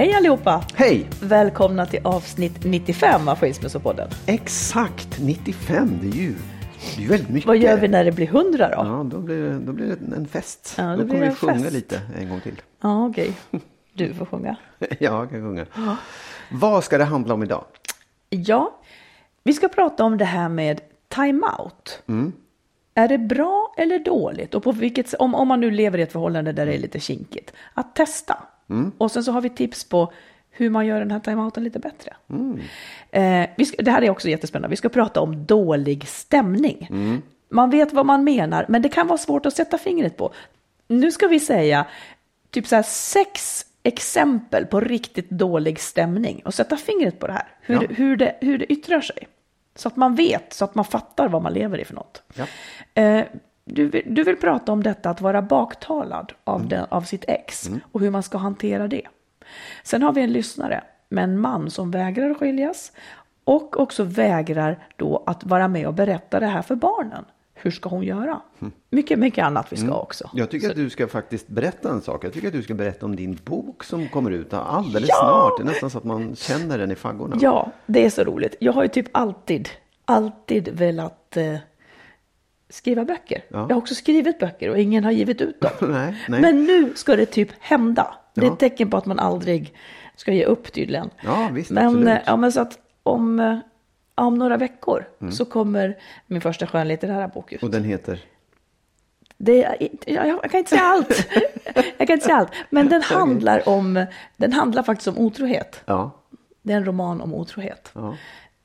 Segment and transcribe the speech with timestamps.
[0.00, 0.64] Hej allihopa!
[0.74, 1.06] Hej!
[1.22, 4.08] Välkomna till avsnitt 95 av Skilsmässopodden.
[4.26, 6.34] Exakt 95, det är ju,
[6.96, 7.46] det är väldigt mycket.
[7.46, 8.74] Vad gör vi när det blir 100 då?
[8.74, 10.74] Ja, då blir det, då blir det en fest.
[10.78, 11.72] Ja, då då kommer vi sjunga fest.
[11.72, 12.62] lite en gång till.
[12.80, 13.32] Ja, okej.
[13.92, 14.56] Du får sjunga.
[14.78, 15.66] ja, jag kan sjunga.
[16.50, 17.64] Vad ska det handla om idag?
[18.30, 18.80] Ja,
[19.42, 22.02] vi ska prata om det här med time-out.
[22.94, 24.54] Är det bra eller dåligt?
[24.54, 27.00] Och på vilket, om, om man nu lever i ett förhållande där det är lite
[27.00, 28.36] kinkigt, att testa.
[28.98, 30.12] Och sen så har vi tips på
[30.50, 32.16] hur man gör den här time-outen lite bättre.
[33.10, 34.68] Eh, vi ska, det här är också jättespännande.
[34.70, 36.88] Vi ska prata om dålig stämning.
[37.48, 40.32] Man vet vad man menar, men det kan vara svårt att sätta fingret på.
[40.88, 41.86] Nu ska vi säga
[42.50, 47.48] typ så här sex exempel på riktigt dålig stämning och sätta fingret på det här.
[47.60, 47.88] Hur, Ja.
[47.90, 49.28] hur, det, hur det yttrar sig.
[49.74, 52.22] Så att man vet, så att man fattar vad man lever i för något.
[52.34, 52.44] Ja.
[53.02, 53.24] Eh,
[53.74, 57.70] du, vill- du vill prata om detta att vara baktalad av, den, av sitt ex
[57.92, 59.02] och hur man ska hantera det.
[59.84, 62.92] Sen har vi en lyssnare med en man som vägrar skiljas
[63.44, 67.24] och också vägrar då att vara med och berätta det här för barnen.
[67.54, 68.40] Hur ska hon göra?
[68.90, 70.30] Mycket, mycket annat vi ska också.
[70.34, 72.24] Jag tycker att du ska faktiskt berätta en sak.
[72.24, 75.16] Jag tycker att du ska berätta om din bok som kommer ut alldeles Ja!
[75.20, 75.58] snart.
[75.58, 77.36] Det är nästan så att man känner den i faggorna.
[77.40, 78.54] Ja, det är så roligt.
[78.60, 79.68] Jag har ju typ alltid,
[80.04, 81.54] alltid velat eh,
[82.70, 83.44] skriva böcker.
[83.48, 83.58] Ja.
[83.58, 85.70] Jag har också skrivit böcker och ingen har givit ut dem.
[85.92, 86.40] Nej, nej.
[86.40, 88.14] Men nu ska det typ hända.
[88.34, 89.74] Det är ett tecken på att man aldrig
[90.16, 91.10] ska ge upp tydligen.
[91.24, 92.08] Ja, visst, men, absolut.
[92.08, 93.58] eh, ja, men så att om, eh,
[94.14, 95.32] om några veckor Mm.
[95.32, 97.62] så kommer min första skönlitterära bok ut.
[97.62, 98.24] Och den heter?
[99.38, 99.56] Det,
[100.06, 101.28] jag, jag kan inte säga allt.
[101.98, 102.52] jag kan inte säga allt.
[102.70, 104.06] Men den handlar, om,
[104.36, 105.82] den handlar faktiskt om otrohet.
[105.86, 106.10] Ja.
[106.62, 107.90] Det är en roman om otrohet.
[107.94, 108.16] ja.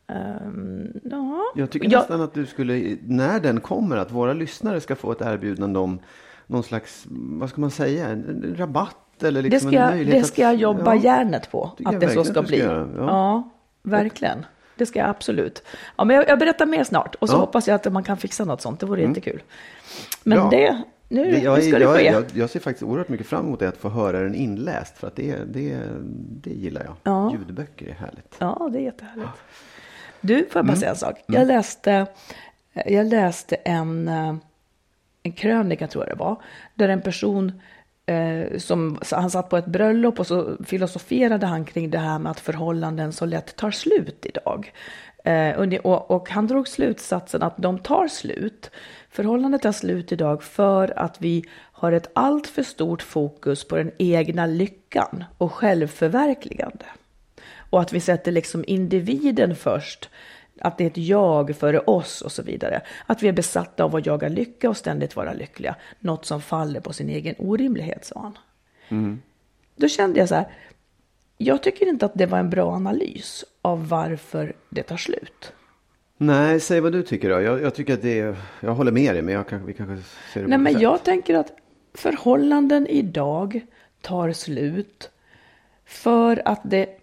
[0.08, 1.42] Ehm, ja.
[1.56, 5.12] Jag tycker Ja, nästan att du skulle, när den kommer, att våra lyssnare ska få
[5.12, 6.00] ett erbjudande om
[6.48, 10.24] någon slags, vad ska man säga, en rabatt eller det, liksom ska, en jag- möjlighet
[10.24, 11.02] det ska jag att- jobba ja.
[11.02, 12.58] järnet på, att jag det så ska att du bli.
[12.58, 13.04] ska göra, ja.
[13.08, 13.50] Ja.
[13.84, 14.46] verkligen.
[14.78, 15.64] Det ska jag absolut.
[15.98, 17.38] Ja, men jag, jag berättar mer snart och så Ja.
[17.38, 17.46] Mm.
[17.46, 18.80] hoppas jag att man kan fixa något sånt.
[18.80, 19.42] Det vore jättekul.
[20.24, 20.50] Men Bra.
[20.50, 22.06] det, nu, Det, jag, nu ska är- det jag, ske.
[22.06, 24.98] jag, jag ser faktiskt oerhört mycket fram emot det, att få höra den inläst.
[24.98, 25.80] För att det, det,
[26.42, 26.94] det gillar jag.
[27.04, 27.32] Ja.
[27.32, 28.36] Ljudböcker är härligt.
[28.40, 29.30] Ja, det är jättehärligt.
[30.22, 30.80] Du, får jag bara Mm.
[30.80, 31.24] säga en sak?
[31.26, 32.06] Jag läste,
[32.86, 34.36] jag läste en, eh,
[35.24, 36.42] en krönika, tror jag det var,
[36.74, 37.62] där en person
[38.06, 42.31] eh, som, han satt på ett bröllop och så filosoferade han kring det här med
[42.31, 44.72] att förhållanden så lätt tar slut idag.
[45.24, 48.72] Eh, och, och, han drog slutsatsen att de tar slut.
[49.09, 53.92] Förhållandet tar slut idag för att vi har ett allt för stort fokus på den
[53.98, 56.86] egna lyckan och självförverkligande.
[57.75, 60.09] Och att vi sätter liksom individen först.
[60.62, 62.81] Att det är ett jag före oss och så vidare.
[63.06, 65.75] Att vi är besatta av att jaga lycka och ständigt vara lyckliga.
[66.00, 68.34] Något som faller på sin egen orimlighet, sa
[68.90, 69.19] han.
[69.75, 70.47] Då kände jag så här.
[71.38, 75.53] Jag tycker inte att det var en bra analys av varför det tar slut.
[76.18, 77.42] Nej, säg vad du tycker då.
[77.42, 80.42] Jag, jag tycker att det är, jag håller med dig, men jag vi kanske ser
[80.42, 80.81] det Nej, men sätt.
[80.81, 81.51] jag tänker att
[81.94, 83.66] förhållanden idag
[84.01, 85.10] tar slut
[85.86, 87.00] för att det,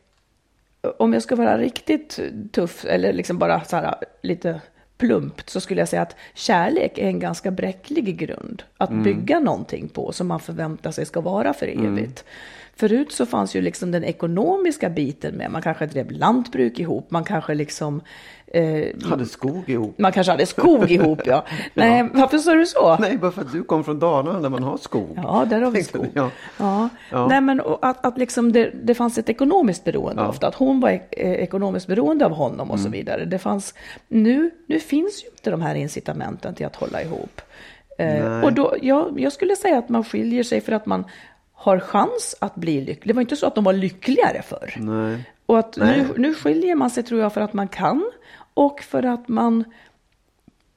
[0.82, 2.20] om jag ska vara riktigt
[2.52, 4.60] tuff eller liksom bara så här lite
[5.06, 9.88] plumpt så skulle jag säga att kärlek är en ganska bräcklig grund att bygga någonting
[9.88, 12.24] på som man förväntar sig ska vara för evigt.
[12.76, 15.50] Förut så fanns ju liksom den ekonomiska biten med.
[15.50, 18.00] Man kanske drev lantbruk ihop, man kanske liksom...
[18.54, 19.98] Eh, Hade skog ihop.
[19.98, 21.44] man kanske hade skog ihop, ja.
[21.74, 22.96] Nej, varför sa du så?
[23.00, 25.08] Nej, bara för att du kom från Dalarna där man har skog.
[25.16, 26.06] Ja, där har vi skog.
[26.14, 26.30] ja.
[26.58, 26.88] Ja.
[27.10, 27.26] Ja.
[27.28, 30.28] Nej, men att, att liksom det, det fanns ett ekonomiskt beroende Ja.
[30.28, 30.46] ofta.
[30.48, 32.92] Att hon var ek- ekonomiskt beroende av honom och så Mm.
[32.98, 33.24] vidare.
[33.24, 33.74] Det fanns,
[34.08, 37.40] nu, nu finns ju inte de här incitamenten till att hålla ihop.
[37.98, 38.42] Eh, Nej.
[38.42, 41.04] och då, jag, jag skulle säga att man skiljer sig för att man
[41.52, 43.08] har chans att bli lycklig.
[43.08, 44.74] Det var inte så att de var lyckligare förr.
[44.78, 45.30] Nej.
[45.46, 45.98] Och att Nej.
[45.98, 48.12] nu, nu skiljer man sig tror jag för att man kan
[48.54, 49.64] och för att man,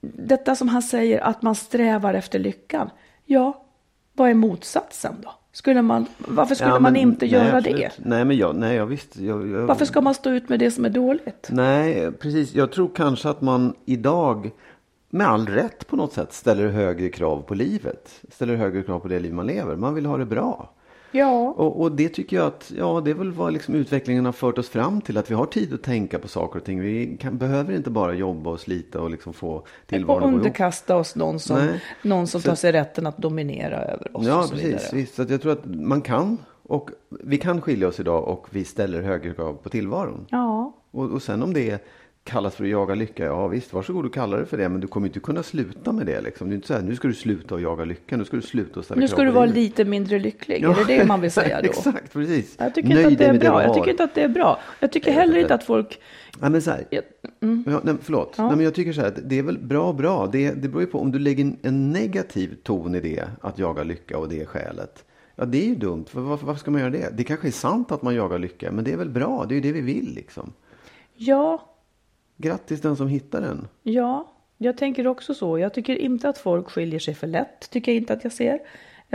[0.01, 2.89] detta som han säger att man strävar efter lyckan.
[3.25, 3.65] Ja,
[4.13, 5.31] vad är motsatsen då?
[5.55, 7.77] Skulle man, varför skulle Ja, man men- inte nej, göra absolut.
[7.77, 7.91] det?
[8.09, 9.17] Nej, men jag, nej, jag visst.
[9.17, 11.47] Jag, jag, Varför ska man stå ut med det som är dåligt?
[11.51, 12.55] Nej, precis.
[12.55, 14.51] Jag tror kanske att man idag
[15.09, 18.21] med all rätt på något sätt ställer högre krav på livet.
[18.31, 19.75] Ställer högre krav på det liv man lever.
[19.75, 20.69] Man vill ha det bra.
[21.11, 24.31] Ja, Och, och det tycker jag att, ja det är väl vad liksom utvecklingen har
[24.31, 25.17] fört oss fram till.
[25.17, 26.79] Att vi har tid att tänka på saker och ting.
[26.81, 30.95] Vi kan, behöver inte bara jobba och slita och liksom få tillvaron att gå underkasta
[30.95, 31.83] oss någon som, Nej.
[32.01, 34.67] någon som Så- tar sig rätten att dominera över oss Ja, och så precis.
[34.67, 34.89] vidare.
[34.93, 35.15] Visst.
[35.15, 36.37] Så jag tror att man kan.
[36.67, 40.25] Och vi kan skilja oss idag och vi ställer högre krav på tillvaron.
[40.29, 41.85] Ja, Och, och sen om det
[42.25, 44.69] kallas för att jaga lycka, ja visst, varsågod och kalla det för det.
[44.69, 46.21] Men du kommer inte kunna sluta med det.
[46.21, 46.49] Liksom.
[46.49, 48.41] Det är inte så här, nu ska du sluta att jaga lycka, nu ska du
[48.41, 50.63] sluta att ställa nu ska du vara lite mindre lycklig.
[50.63, 51.67] Ja, Är det det man vill säga då?
[51.67, 52.55] Exakt, precis.
[52.59, 53.57] Jag tycker inte att det är bra.
[53.59, 54.59] du Jag tycker inte att det är bra.
[54.79, 55.99] Jag tycker Nej, heller jag inte att folk...
[56.41, 57.03] Ja, men så här, Jag-
[57.65, 58.33] Ja, nej, förlåt.
[58.37, 58.47] Ja.
[58.47, 60.27] Nej, men jag tycker så här, att det är väl bra bra.
[60.31, 63.83] Det, det beror ju på om du lägger en- negativ ton i det, att jaga
[63.83, 65.05] lycka och det är skälet.
[65.35, 66.05] Ja, det är ju dumt.
[66.09, 67.09] För varför, varför ska man göra det?
[67.17, 69.45] Det kanske är sant att man jagar lycka, men det är väl bra.
[69.49, 70.53] Det är ju det vi vill liksom.
[71.15, 71.71] Ja,
[72.37, 73.67] Grattis den som hittar den.
[73.83, 75.59] Ja, jag tänker också så.
[75.59, 77.69] Jag tycker inte att folk skiljer sig för lätt.
[77.69, 78.59] Tycker jag inte att jag ser.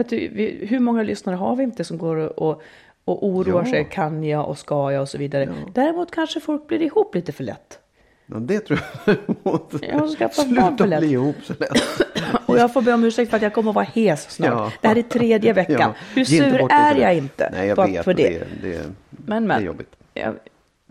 [0.08, 2.62] Ty- vi, hur många lyssnare har vi inte som går och,
[3.05, 3.70] och, oroar Ja.
[3.70, 3.84] sig?
[3.90, 5.55] Kan jag och ska jag och så vidare.
[5.75, 7.78] Däremot kanske folk blir ihop lite för lätt.
[8.26, 9.17] Ja, det tror jag.
[10.19, 11.00] Jag för Sluta lätt.
[11.00, 11.82] bli ihop så lätt.
[12.46, 14.49] Och jag får be om ursäkt för att jag kommer att vara hes snart.
[14.50, 14.72] Ja.
[14.81, 15.76] Det här är tredje veckan.
[15.81, 18.05] Ja, Hur sur det är jag inte Nej, jag vet.
[18.05, 18.28] för det?
[18.28, 19.50] Det, det, Men, det men.
[19.50, 19.96] är jobbigt.
[20.14, 20.34] Jag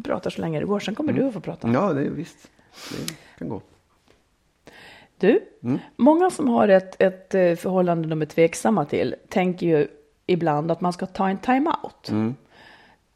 [0.03, 1.67] pratar så länge det går, sen kommer du att få prata.
[1.67, 2.47] Ja, det är visst.
[2.91, 3.61] Det kan gå.
[5.17, 5.79] Du, Mm.
[5.95, 9.87] många som har ett, ett eh, förhållande de är tveksamma till tänker ju
[10.25, 12.09] ibland att man ska ta en time-out.
[12.09, 12.35] Mm.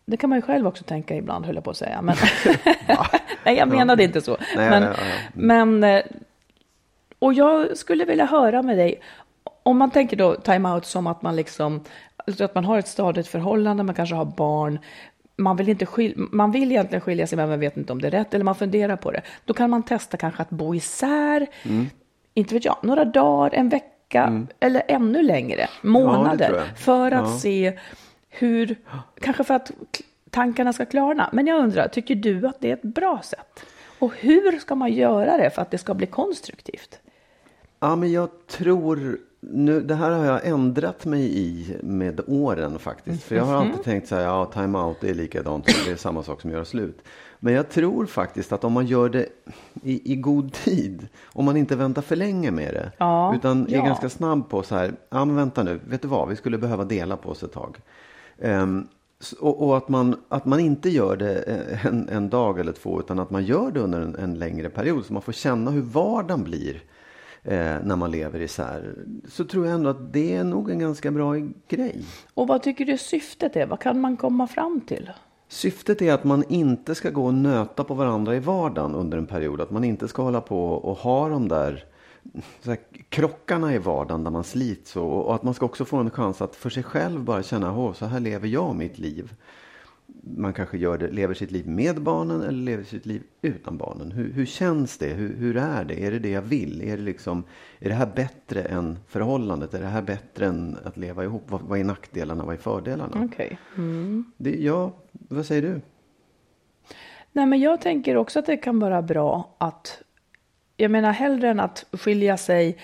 [0.05, 2.01] Det kan man ju själv också tänka ibland, höll jag på att säga.
[2.01, 2.15] Men
[3.45, 4.37] Nej, jag menade inte så.
[4.55, 5.29] Nej, men, ja, ja, ja.
[5.33, 6.01] men, eh,
[7.19, 9.01] och jag skulle vilja höra med dig,
[9.63, 11.83] om man tänker då time-out som att man liksom,
[12.27, 14.79] alltså att man har ett stadigt förhållande, man kanske har barn,
[15.35, 18.07] man vill, inte skil, man vill egentligen skilja sig men man vet inte om det
[18.07, 19.21] är rätt, eller man funderar på det.
[19.45, 21.85] Då kan man testa kanske att bo isär, Mm.
[22.33, 26.77] inte vet jag, några dagar, en vecka eller ännu längre, månader, jag.
[26.77, 27.37] för att Ja.
[27.39, 27.79] se
[28.29, 28.75] hur,
[29.21, 29.71] kanske för att
[30.29, 31.29] tankarna ska klarna.
[31.33, 33.65] Men jag undrar, tycker du att det är ett bra sätt?
[33.99, 36.99] Och hur ska man göra det för att det ska bli konstruktivt?
[37.79, 39.17] Ja, men jag tror,
[39.51, 43.23] nu, det här har jag ändrat mig i med åren faktiskt.
[43.23, 46.41] För jag har alltid tänkt så här, ja, time-out är likadant, det är samma sak
[46.41, 47.01] som göra slut.
[47.39, 49.25] Men jag tror faktiskt att om man gör det
[49.83, 53.75] i, i god tid, om man inte väntar för länge med det, Ja, utan är
[53.75, 53.85] ja.
[53.85, 56.83] ganska snabb på så här, ja men vänta nu, vet du vad, vi skulle behöva
[56.83, 57.77] dela på oss ett tag.
[59.21, 62.71] S- och, och att, man, att man inte gör det eh, en, en dag eller
[62.71, 65.71] två, utan att man gör det under en, en längre period, så man får känna
[65.71, 66.83] hur vardagen blir
[67.43, 68.95] eh, när man lever isär.
[69.27, 71.33] Så tror jag ändå att det är nog en ganska bra
[71.67, 72.03] grej.
[72.33, 73.65] Och vad tycker du syftet är?
[73.65, 75.09] Vad kan man komma fram till?
[75.47, 79.27] Syftet är att man inte ska gå och nöta på varandra i vardagen under en
[79.27, 79.61] period.
[79.61, 81.85] Att man inte ska hålla på och ha de där,
[82.65, 82.77] här
[83.09, 84.95] krockarna i vardagen där man slits.
[84.95, 87.93] Och, och att man ska också få en chans att för sig själv bara känna,
[87.93, 89.33] så här lever jag mitt liv.
[90.25, 94.11] Man kanske gör det, lever sitt liv med barnen eller lever sitt liv utan barnen.
[94.11, 95.07] Hur, hur känns det?
[95.07, 96.05] Hur, hur är det?
[96.05, 96.81] Är det det jag vill?
[96.81, 97.43] Är det, liksom,
[97.79, 99.73] är det här bättre än förhållandet?
[99.73, 101.43] Är det här bättre än att leva ihop?
[101.47, 102.45] Vad, vad är nackdelarna?
[102.45, 103.29] Vad är fördelarna?
[103.31, 103.57] Okej.
[104.37, 105.81] Det, ja, vad säger du?
[107.31, 110.01] Nej, men jag tänker också att det kan vara bra att,
[110.77, 112.77] jag menar hellre än att skilja sig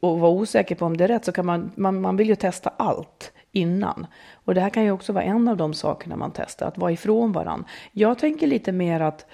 [0.00, 2.36] och vara osäker på om det är rätt så kan man, man, man vill ju
[2.36, 4.06] testa allt innan.
[4.44, 6.92] Och det här kan ju också vara en av de sakerna man testar, att vara
[6.92, 7.68] ifrån varandra.
[7.92, 9.26] Jag tänker lite mer att,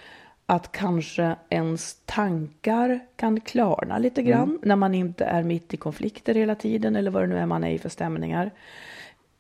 [0.46, 6.34] att kanske ens tankar kan klarna lite grann när man inte är mitt i konflikter
[6.34, 8.50] hela tiden eller vad det nu är man är i för stämningar.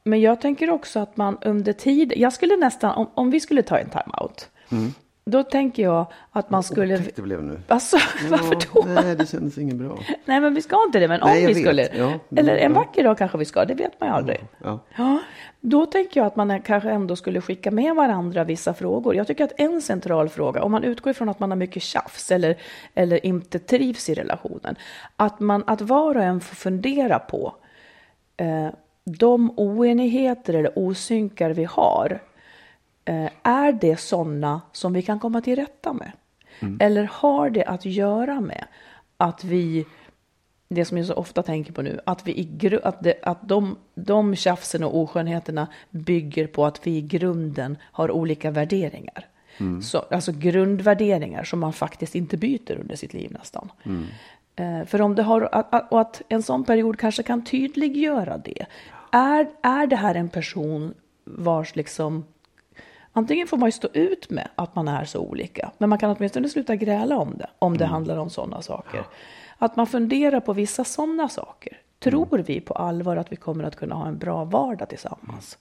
[0.04, 3.62] Men jag tänker också att man under tid, jag skulle nästan, om, om vi skulle
[3.62, 4.50] ta en timeout,
[5.24, 6.94] Då tänker jag att man skulle...
[6.94, 7.60] Otäckt det blev nu.
[7.68, 7.96] Alltså,
[8.30, 9.02] varför då?
[9.02, 9.98] Nej, det kändes inget bra.
[10.24, 11.08] Nej, men vi ska inte det.
[11.08, 11.62] Men om Nej, vi vet.
[11.62, 11.88] skulle.
[11.96, 12.78] Ja, Eller en ja.
[12.78, 13.64] vacker dag kanske vi ska.
[13.64, 14.40] Det vet man ju aldrig.
[14.58, 14.78] Ja.
[14.96, 15.18] Ja,
[15.60, 19.14] då tänker jag att man kanske ändå skulle skicka med varandra vissa frågor.
[19.16, 22.30] Jag tycker att en central fråga, om man utgår ifrån att man har mycket tjafs
[22.30, 22.56] eller,
[22.94, 24.76] eller inte trivs i relationen,
[25.16, 27.54] att, man, att var och en får fundera på
[28.36, 28.68] eh,
[29.04, 32.20] de oenigheter eller osynkar vi har.
[33.04, 36.12] Eh, är det sådana som vi kan komma till rätta med?
[36.80, 38.64] Eller har det att göra med
[39.16, 39.86] att vi
[40.68, 43.48] det som jag så ofta tänker på nu, att, vi i gru- att, det, att
[43.48, 49.26] de, de tjafsen och oskönheterna bygger på att vi i grunden har olika värderingar.
[49.82, 53.72] Så, alltså grundvärderingar som man faktiskt inte byter under sitt liv nästan.
[54.56, 58.66] Eh, för om det har, och att en sån period kanske kan tydliggöra det.
[59.12, 60.94] Är, är det här en person
[61.24, 62.24] vars liksom
[63.12, 66.10] Antingen får man ju stå ut med att man är så olika, men man kan
[66.16, 69.04] åtminstone sluta gräla om det, om det handlar om sådana saker.
[69.58, 71.72] Att man funderar på vissa sådana saker.
[71.98, 75.58] Tror vi på allvar att vi kommer att kunna ha en bra vardag tillsammans?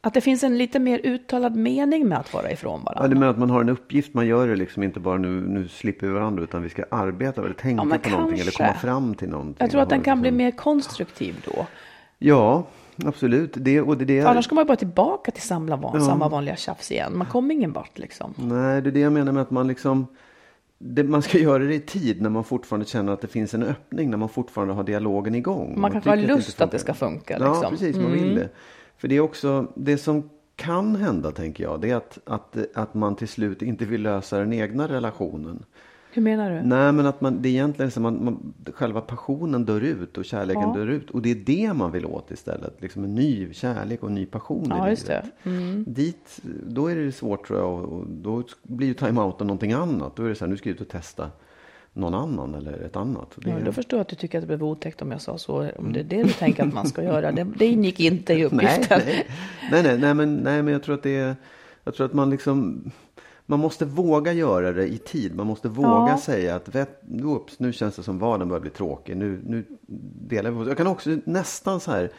[0.00, 3.18] Att det finns en lite mer uttalad mening med att vara ifrån Ja, det varandra.
[3.20, 6.06] med att man har en uppgift, man gör det liksom inte bara nu, nu slipper
[6.06, 8.64] vi varandra utan vi ska arbeta eller tänka Ja, på någonting eller kanske.
[8.64, 9.56] komma fram till någonting.
[9.58, 11.66] Jag tror att den kan bli liksom- mer konstruktiv då.
[12.18, 12.64] Ja,
[13.04, 13.52] absolut.
[13.56, 16.28] Det, och det, är det, För annars kommer man bara tillbaka till samma, van, samma
[16.28, 17.18] vanliga tjafs igen.
[17.18, 18.34] Man kommer ingen vart liksom.
[18.36, 20.06] Nej, det är det jag menar med att man liksom
[20.78, 23.62] det, man ska göra det i tid när man fortfarande känner att det finns en
[23.62, 25.80] öppning, när man fortfarande har dialogen igång.
[25.80, 27.70] Man kanske har lust inte att det ska funka, Ja, liksom.
[27.70, 28.48] precis, man vill det.
[28.96, 32.94] För det är också, det som kan hända tänker jag, det är att, att, att
[32.94, 35.64] man till slut inte vill lösa den egna relationen.
[36.14, 36.62] Hur menar du?
[36.62, 40.24] Nej, men att man, det är egentligen så man, man, själva passionen dör ut och
[40.24, 40.74] kärleken Ja.
[40.74, 41.10] dör ut.
[41.10, 42.76] Och det är det man vill åt istället.
[42.82, 45.24] Liksom en ny kärlek och en ny passion Ja, i just livet.
[45.42, 45.50] det.
[45.50, 45.84] Mm.
[45.88, 47.84] Dit, då är det svårt tror jag.
[47.84, 50.16] Och då blir ju time-outen någonting annat.
[50.16, 51.30] Då är det så här, nu ska jag ut och testa
[51.92, 53.28] någon annan eller ett annat.
[53.36, 55.38] Det, Ja, då förstår jag att du tycker att det blev otäckt om jag sa
[55.38, 55.70] så.
[55.78, 57.32] Om det är det du tänker att man ska göra.
[57.32, 59.00] Det, det ingick inte i nej, uppgiften.
[59.06, 59.26] nej,
[59.70, 61.36] nej, nej, nej, men, nej, men jag tror att det är,
[61.84, 62.90] jag tror att man liksom,
[63.46, 65.34] man måste våga göra det i tid.
[65.36, 66.18] Man måste våga Ja.
[66.18, 69.16] säga att vet, oops, nu känns det som vardagen börjar bli tråkig.
[69.16, 69.64] Nu, nu
[70.28, 72.10] delar vi på Jag kan också nästan så här,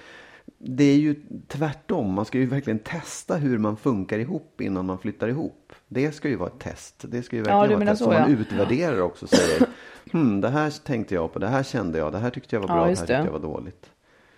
[0.58, 1.16] det är ju
[1.48, 2.14] tvärtom.
[2.14, 5.74] Man ska ju verkligen testa hur man funkar ihop innan man flyttar ihop.
[5.88, 7.06] Det ska ju vara ett test.
[7.08, 8.38] Det ska ju Ja, verkligen du vara ett test så, man ja.
[8.40, 9.26] utvärderar också.
[9.26, 9.68] och Säger,
[10.12, 12.68] hmm, det här tänkte jag på, det här kände jag, det här tyckte jag var
[12.70, 13.90] Ja, bra, det här tyckte jag var dåligt.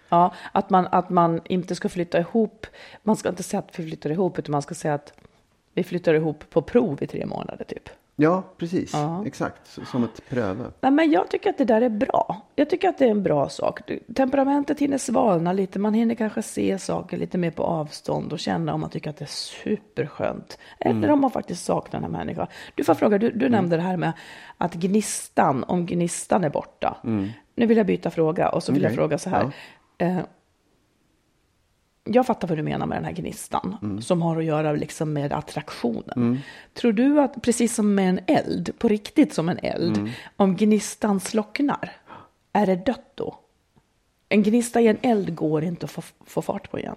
[0.10, 2.68] Ja, att man, att man inte ska flytta ihop.
[3.04, 5.14] Man ska inte säga att vi flyttar ihop, utan man ska säga att
[5.78, 7.90] vi flyttar ihop på prov i tre månader typ.
[8.16, 8.94] Ja, precis.
[8.94, 9.24] Ja.
[9.26, 10.64] Exakt, som ett pröve.
[10.82, 12.42] Nej, men jag tycker att det där är bra.
[12.56, 13.80] Jag tycker att det är en bra sak.
[14.16, 15.80] Temperamentet hinner svalna lite.
[15.80, 19.18] Man hinner kanske se saker lite mer på avstånd och känna om man tycker att
[19.18, 20.58] det är superskönt.
[20.80, 22.48] Eller om man faktiskt saknar den här människan.
[22.76, 24.14] Du får fråga, du, du nämnde det här med
[24.58, 26.98] att gnistan, om gnistan är borta.
[27.56, 28.98] Nu vill jag byta fråga och så vill jag Okej.
[28.98, 29.52] fråga så här.
[29.98, 30.18] Eh,
[32.14, 35.34] jag fattar vad du menar med den här gnistan som har att göra liksom med
[35.34, 36.40] attraktionen.
[36.74, 41.20] Tror du att, precis som med en eld, på riktigt som en eld, om gnistan
[41.20, 41.92] slocknar,
[42.54, 43.36] är det dött då?
[44.30, 46.96] En gnista i en eld går inte att få, få fart på igen.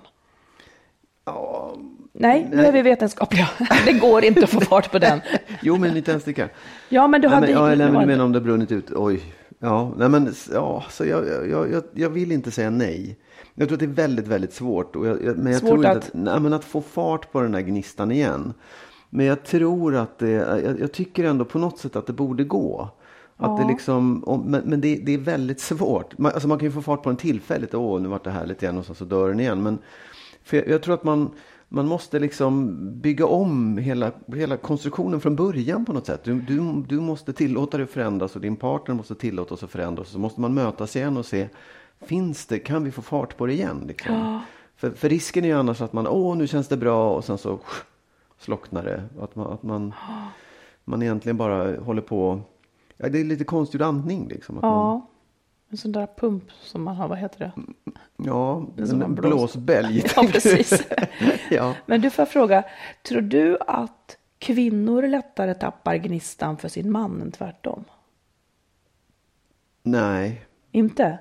[2.13, 3.49] Nej, nu är vi vetenskapliga.
[3.87, 5.21] Det går inte att få fart på den.
[5.63, 6.49] Jo, men inte ens det kan.
[6.89, 7.47] Ja, men du Nej, hade...
[7.47, 8.91] men, ja, nej, var men menar om det brunnit ut?
[8.91, 9.23] Oj.
[9.59, 13.19] Ja, nej, men ja, så jag, jag, jag, jag vill inte säga nej.
[13.55, 14.97] Jag tror att det är väldigt, väldigt svårt.
[14.97, 17.33] Och jag, jag, men jag Svårt tror inte att- att, nej, men att få fart
[17.33, 18.53] på den här gnistan igen.
[19.11, 22.45] Men jag tror att det, jag, jag tycker ändå på något sätt att det borde
[22.45, 22.89] gå.
[23.37, 26.19] Att det liksom, om- men men det, det är väldigt svårt.
[26.19, 27.75] Man, alltså man kan ju få fart på den tillfälligt.
[27.75, 29.63] Åh, nu vart det härligt igen och så, så dör den igen.
[29.63, 29.79] Men
[30.45, 31.31] för jag, jag tror att man,
[31.69, 36.25] man måste liksom bygga om hela, hela konstruktionen från början på något sätt.
[36.25, 39.73] Du, du, du måste tillåta det att förändras och din partner måste tillåta sig att
[39.73, 40.09] förändras.
[40.09, 41.49] Så måste man mötas igen och se,
[42.01, 43.85] finns det, kan vi få fart på det igen?
[43.89, 44.41] Liksom?
[44.77, 47.39] För, för risken är ju annars att man, åh nu känns det bra och sen
[47.39, 47.59] så
[48.39, 49.03] slocknar det.
[49.21, 49.95] Att man, att man,
[50.85, 52.41] man egentligen bara håller på,
[52.97, 54.57] ja, det är lite konstgjord andning liksom.
[54.57, 55.07] Att man, Ja,
[55.71, 57.53] en sån där pump som man har, vad heter det?
[58.17, 59.29] ja, en man blåser.
[59.29, 60.05] blåsbälg.
[60.17, 60.83] Ja, precis.
[61.51, 61.75] ja.
[61.87, 62.65] Men du får fråga,
[63.03, 67.85] tror du att kvinnor lättare tappar gnistan för sin man än tvärtom?
[69.83, 71.19] Nej, Inte?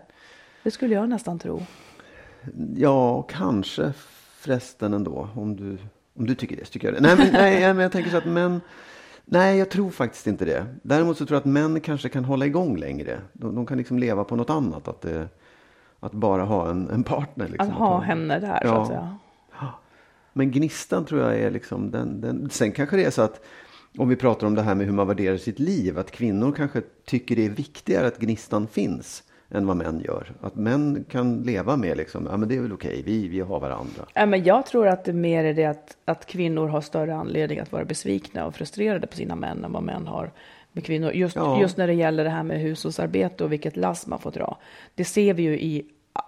[0.64, 1.62] Det skulle jag nästan tro.
[2.76, 3.94] Ja, kanske
[4.40, 5.30] förresten ändå.
[5.36, 5.78] Om du,
[6.18, 7.02] om du tycker det så tycker jag det.
[7.02, 8.62] Nej, men, nej, men jag tänker så att män...
[9.26, 10.66] Nej, jag tror faktiskt inte det.
[10.84, 13.22] Däremot så tror jag att män kanske kan hålla igång längre.
[13.34, 14.88] De, de kan liksom leva på något annat.
[14.88, 15.06] Att,
[16.00, 17.48] att bara ha en, en partner.
[17.48, 17.68] Liksom.
[17.70, 18.82] Att ha henne där så Ja.
[18.82, 19.18] att säga.
[20.34, 22.50] Men gnistan tror jag är liksom den, den...
[22.50, 23.46] Sen kanske det är så att
[23.98, 26.82] om vi pratar om det här med hur man värderar sitt liv, att kvinnor kanske
[27.06, 30.32] tycker det är viktigare att gnistan finns än vad män gör.
[30.42, 33.60] Att män kan leva med liksom, ja men det är väl okej, vi, vi har
[33.60, 34.06] varandra.
[34.14, 37.60] Ja, men jag tror att det mer är det att, att kvinnor har större anledning
[37.60, 40.32] att vara besvikna och frustrerade på sina män än vad män har
[40.72, 41.12] med kvinnor.
[41.12, 41.62] Just, Ja.
[41.62, 44.58] just när det gäller det här med hushållsarbete och vilket lass man får dra.
[44.96, 45.86] Det ser vi ju i,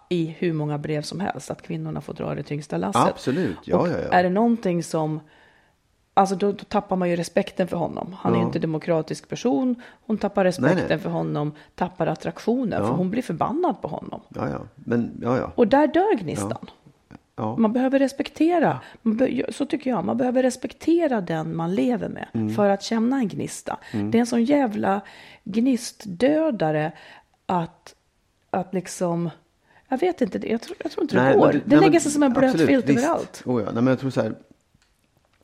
[0.09, 3.07] i hur många brev som helst, att kvinnorna får dra det tyngsta lasset.
[3.09, 4.09] Absolut, ja, och ja, ja.
[4.17, 5.19] Är det någonting som
[6.13, 8.15] Alltså då, då tappar man ju respekten för honom.
[8.19, 8.43] Han är Ja.
[8.45, 9.75] inte demokratisk person.
[10.05, 10.99] Hon tappar respekten Nej, nej.
[10.99, 14.21] för honom, tappar attraktionen, för hon blir förbannad på honom.
[14.35, 15.51] Ja, ja, men ja, ja.
[15.55, 16.69] Och där dör gnistan.
[17.35, 17.55] ja.
[17.57, 22.27] Man behöver respektera, man be, så tycker jag, man behöver respektera den man lever med
[22.33, 22.55] Mm.
[22.55, 23.77] för att känna en gnista.
[23.91, 25.01] Det är en sån jävla
[25.43, 26.91] gnistdödare
[27.45, 27.95] att,
[28.49, 29.29] att liksom,
[29.89, 31.45] jag vet inte, det, jag tror, jag tror inte det Nej, går.
[31.47, 33.41] men det nej, lägger sig som en blöt filt överallt.
[33.45, 33.65] Oh, ja.
[33.65, 34.33] nej, men jag tror så här,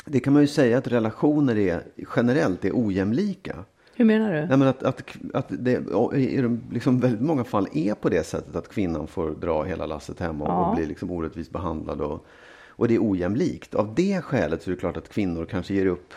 [0.07, 1.83] det kan man ju säga att relationer är
[2.15, 3.55] generellt är ojämlika.
[3.95, 4.39] Hur menar du?
[4.39, 5.71] Nej, men att, att, att det
[6.15, 10.19] i liksom väldigt många fall är på det sättet att kvinnan får dra hela lasset
[10.19, 10.69] hem och, Ja.
[10.69, 12.01] och bli liksom orättvist behandlad.
[12.01, 12.25] Och,
[12.67, 13.75] och det är ojämlikt.
[13.75, 16.13] Av det skälet så är det klart att kvinnor kanske ger upp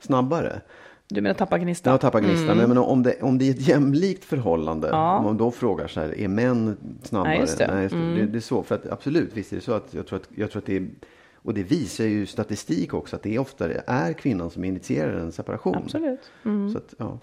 [0.00, 0.60] snabbare.
[1.08, 1.90] Du menar tappa gnistan?
[1.90, 2.56] Jag tappar gnistan.
[2.56, 5.00] Men om det, om det är ett jämlikt förhållande, Mm.
[5.00, 5.18] Ja.
[5.18, 7.28] om man då frågar så här, är män snabbare?
[7.32, 7.64] Nej, just det.
[7.64, 7.82] Mm.
[7.82, 8.14] just det.
[8.14, 8.62] det, det är så.
[8.62, 10.76] För att, absolut, visst är det så att jag tror att, jag tror att det
[10.76, 10.86] är,
[11.42, 15.32] och det visar ju statistik också, att det är oftare är kvinnan som initierar en
[15.32, 15.76] separation.
[15.76, 16.30] Absolut.
[16.44, 16.72] Mm.
[16.72, 17.18] Så att, ja.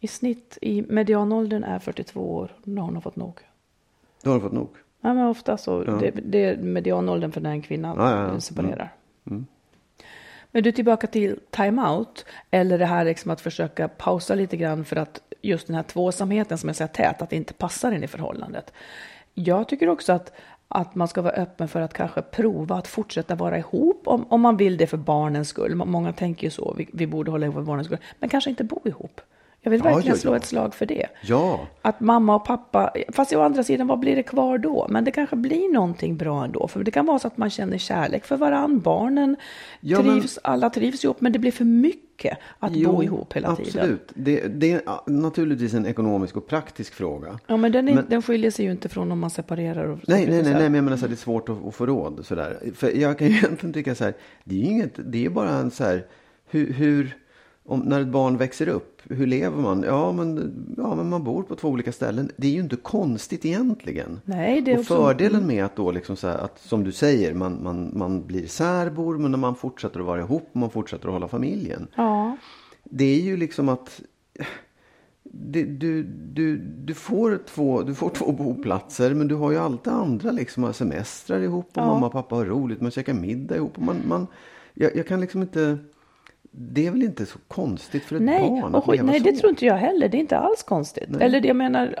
[0.00, 3.40] I snitt, i medianåldern är 42 år när hon har fått nog.
[4.22, 4.68] Då har du fått nog.
[5.00, 8.32] Ja, men ofta så, det, det är medianåldern för när en kvinna Ja, ja, ja.
[8.32, 8.92] eh, separerar.
[10.50, 14.96] Men du, tillbaka till time-out, eller det här liksom att försöka pausa lite grann för
[14.96, 18.08] att just den här tvåsamheten som är så tät, att det inte passar in i
[18.08, 18.72] förhållandet.
[19.34, 20.32] Jag tycker också att,
[20.68, 24.40] att man ska vara öppen för att kanske prova att fortsätta vara ihop om, om
[24.40, 25.74] man vill det för barnens skull.
[25.74, 28.64] Många tänker ju så, vi, vi borde hålla ihop för barnens skull, men kanske inte
[28.64, 29.20] bo ihop.
[29.60, 30.20] Jag vill Ja, verkligen ja, ja.
[30.20, 31.06] slå ett slag för det.
[31.22, 31.66] Ja.
[31.82, 34.86] Att mamma och pappa, fast å andra sidan, vad blir det kvar då?
[34.90, 36.68] Men det kanske blir någonting bra ändå.
[36.68, 39.36] För det kan vara så att man känner kärlek för varann, barnen
[39.80, 43.56] Ja, men- trivs, alla trivs ihop, men det blir för mycket att bo ihop hela
[43.56, 43.72] tiden.
[43.80, 44.12] absolut.
[44.14, 47.38] Det, det är ja, naturligtvis en ekonomisk och praktisk fråga.
[47.46, 49.84] Ja, men den, är, Men- den skiljer sig ju inte från om man separerar.
[49.88, 51.74] Och, Nej, nej, nej, nej, men jag menar så här, det är svårt att, att
[51.74, 52.26] få råd.
[52.26, 52.58] Så där.
[52.74, 55.50] För jag kan ju egentligen tycka så här, det är ju inget, det är bara
[55.50, 56.06] en så här,
[56.50, 57.16] hur, hur
[57.68, 59.82] om, när ett barn växer upp, hur lever man?
[59.82, 62.30] Ja men, ja, men man bor på två olika ställen.
[62.36, 64.20] Det är ju inte konstigt egentligen.
[64.24, 66.92] Nej, det är och också- fördelen med att då liksom så här, att som du
[66.92, 71.06] säger, man, man, man blir särbor, men när man fortsätter att vara ihop, man fortsätter
[71.08, 71.88] att hålla familjen.
[71.96, 72.36] Ja,
[72.84, 74.00] Det är ju liksom att
[75.30, 76.02] det, du,
[76.32, 80.62] du, du, får två, du får två boplatser men du har ju alltid andra liksom
[80.62, 83.76] har semestrar ihop och mamma och pappa har roligt, man käkar middag ihop.
[83.76, 84.26] Och man, man,
[84.74, 85.78] jag, jag kan liksom inte,
[86.50, 89.24] det är väl inte så konstigt för ett nej, barn och, att leva nej så.
[89.30, 90.08] det tror inte jag heller.
[90.08, 91.16] Det är inte alls konstigt.
[91.20, 92.00] Eller det jag menar,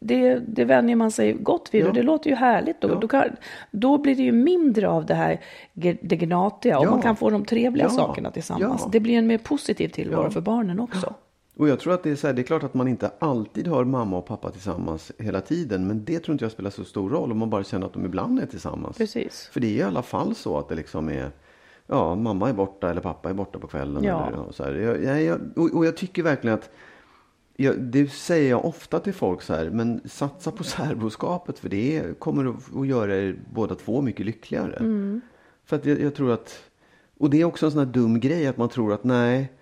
[0.00, 1.88] det, det vänjer man sig gott vid Ja.
[1.88, 2.80] och det låter ju härligt.
[2.80, 2.94] Då, Ja.
[2.94, 3.24] då, kan,
[3.70, 5.40] då blir det ju mindre av det här
[5.72, 6.90] det gnatiga och Ja.
[6.90, 8.86] man kan få de trevliga sakerna tillsammans.
[8.92, 11.14] Det blir en mer positiv tillvaro för barnen också.
[11.56, 13.66] Och jag tror att det är så här, det är klart att man inte alltid
[13.66, 15.86] har mamma och pappa tillsammans hela tiden.
[15.86, 18.04] Men det tror inte jag spelar så stor roll om man bara känner att de
[18.04, 18.96] ibland är tillsammans.
[18.98, 19.48] Precis.
[19.52, 21.30] För det är i alla fall så att det liksom är,
[21.90, 24.04] ja, mamma är borta eller pappa är borta på kvällen.
[24.04, 24.28] Ja.
[24.28, 24.74] Eller, och, så här.
[24.74, 26.70] Jag, jag, och, och jag tycker verkligen att,
[27.56, 32.18] jag, det säger jag ofta till folk så här, men satsa på särboskapet för det
[32.18, 34.76] kommer att, att göra er båda två mycket lyckligare.
[34.76, 35.20] Mm.
[35.64, 36.64] För att jag, jag tror att,
[37.18, 39.52] och det är också en sån här dum grej att man tror att nej,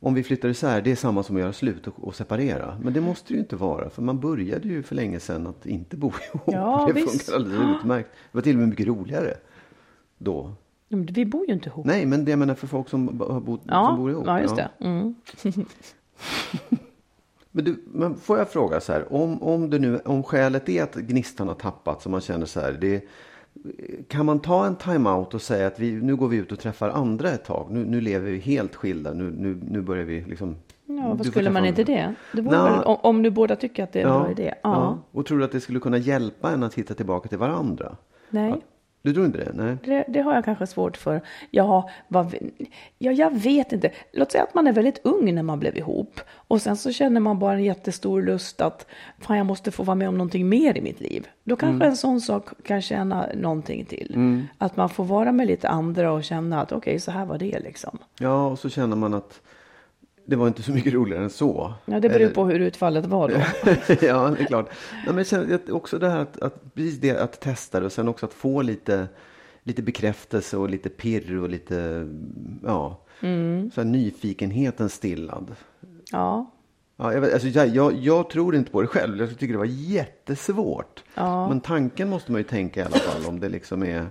[0.00, 2.78] om vi flyttar isär, det är samma som att göra slut och, och separera.
[2.82, 5.66] Men det måste det ju inte vara, för man började ju för länge sedan att
[5.66, 6.42] inte bo ihop.
[6.46, 7.10] Ja, det visst.
[7.10, 8.08] funkar alldeles utmärkt.
[8.12, 9.34] Det var till och med mycket roligare
[10.18, 10.54] då.
[10.92, 11.86] Ja, men Vi bor ju inte ihop.
[11.86, 14.26] Nej, men det jag menar för folk som, har bott, ja, som bor ihop.
[14.26, 14.68] ja, just det.
[14.80, 15.14] Mm.
[17.54, 20.82] Men, du, men får jag fråga så här, om, om, det nu, om skälet är
[20.82, 23.04] att gnistan har tappat så man känner så här, det,
[24.08, 26.90] kan man ta en time-out och säga att vi, nu går vi ut och träffar
[26.90, 30.56] andra ett tag, nu, nu lever vi helt skilda, nu, nu, nu börjar vi liksom...
[30.86, 32.14] Ja, får skulle man inte det?
[32.32, 34.54] det väl, om, om nu båda tycker att det är en bra idé.
[34.62, 34.98] Ja.
[35.10, 37.96] Och tror du att det skulle kunna hjälpa en att hitta tillbaka till varandra?
[38.30, 38.62] Nej.
[39.02, 39.50] Du tror inte det?
[39.54, 39.76] Nej.
[39.84, 41.20] Det, det har jag kanske svårt för.
[41.50, 42.34] Ja, vad,
[42.98, 43.90] ja, jag vet inte.
[44.12, 46.20] Låt säga att man är väldigt ung när man blev ihop.
[46.32, 48.86] Och sen så känner man bara en jättestor lust att
[49.18, 51.28] fan, jag måste få vara med om någonting mer i mitt liv.
[51.44, 51.88] Då kanske Mm.
[51.88, 54.42] en sån sak kan känna någonting till.
[54.58, 57.60] Att man får vara med lite andra och känna att okej, så här var det
[57.60, 57.98] liksom.
[58.18, 59.40] Ja, och så känner man att
[60.32, 61.74] det var inte så mycket roligare än så.
[61.84, 63.34] Ja, det beror på hur utfallet var då.
[64.06, 64.70] ja, det är klart.
[65.06, 68.08] Nej, men att också det här att, att, precis det, att testa det och sen
[68.08, 69.08] också att få lite,
[69.62, 72.08] lite bekräftelse och lite pirr och lite,
[72.64, 73.04] ja.
[73.74, 75.54] Så här, nyfikenheten stillad.
[76.12, 76.52] Ja.
[76.96, 79.20] Ja, jag, alltså, jag, jag, jag tror inte på det själv.
[79.20, 81.04] Jag tycker det var jättesvårt.
[81.48, 84.06] Men tanken måste man ju tänka i alla fall om det liksom är...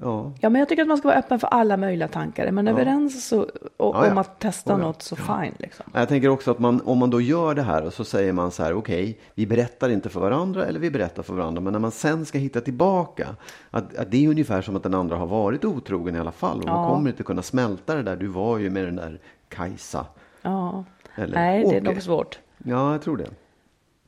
[0.00, 2.46] Ja, ja, men jag tycker att man ska vara öppen för alla möjliga tankar.
[2.46, 4.12] Är man överens så, och, Ja, ja.
[4.12, 4.76] om att testa ja.
[4.76, 5.54] något så fine.
[5.58, 5.86] Liksom.
[5.94, 8.50] Jag tänker också att man, om man då gör det här och så säger man
[8.50, 11.60] så här, okej, vi berättar inte för varandra eller vi berättar för varandra.
[11.60, 13.36] Men när man sen ska hitta tillbaka,
[13.70, 16.58] att, att det är ungefär som att den andra har varit otrogen i alla fall.
[16.60, 20.06] Och man kommer inte kunna smälta det där, du var ju med den där Kajsa.
[20.42, 20.84] Ja.
[21.14, 22.38] Eller Nej, det är nog svårt.
[22.58, 23.30] Ja, jag tror det.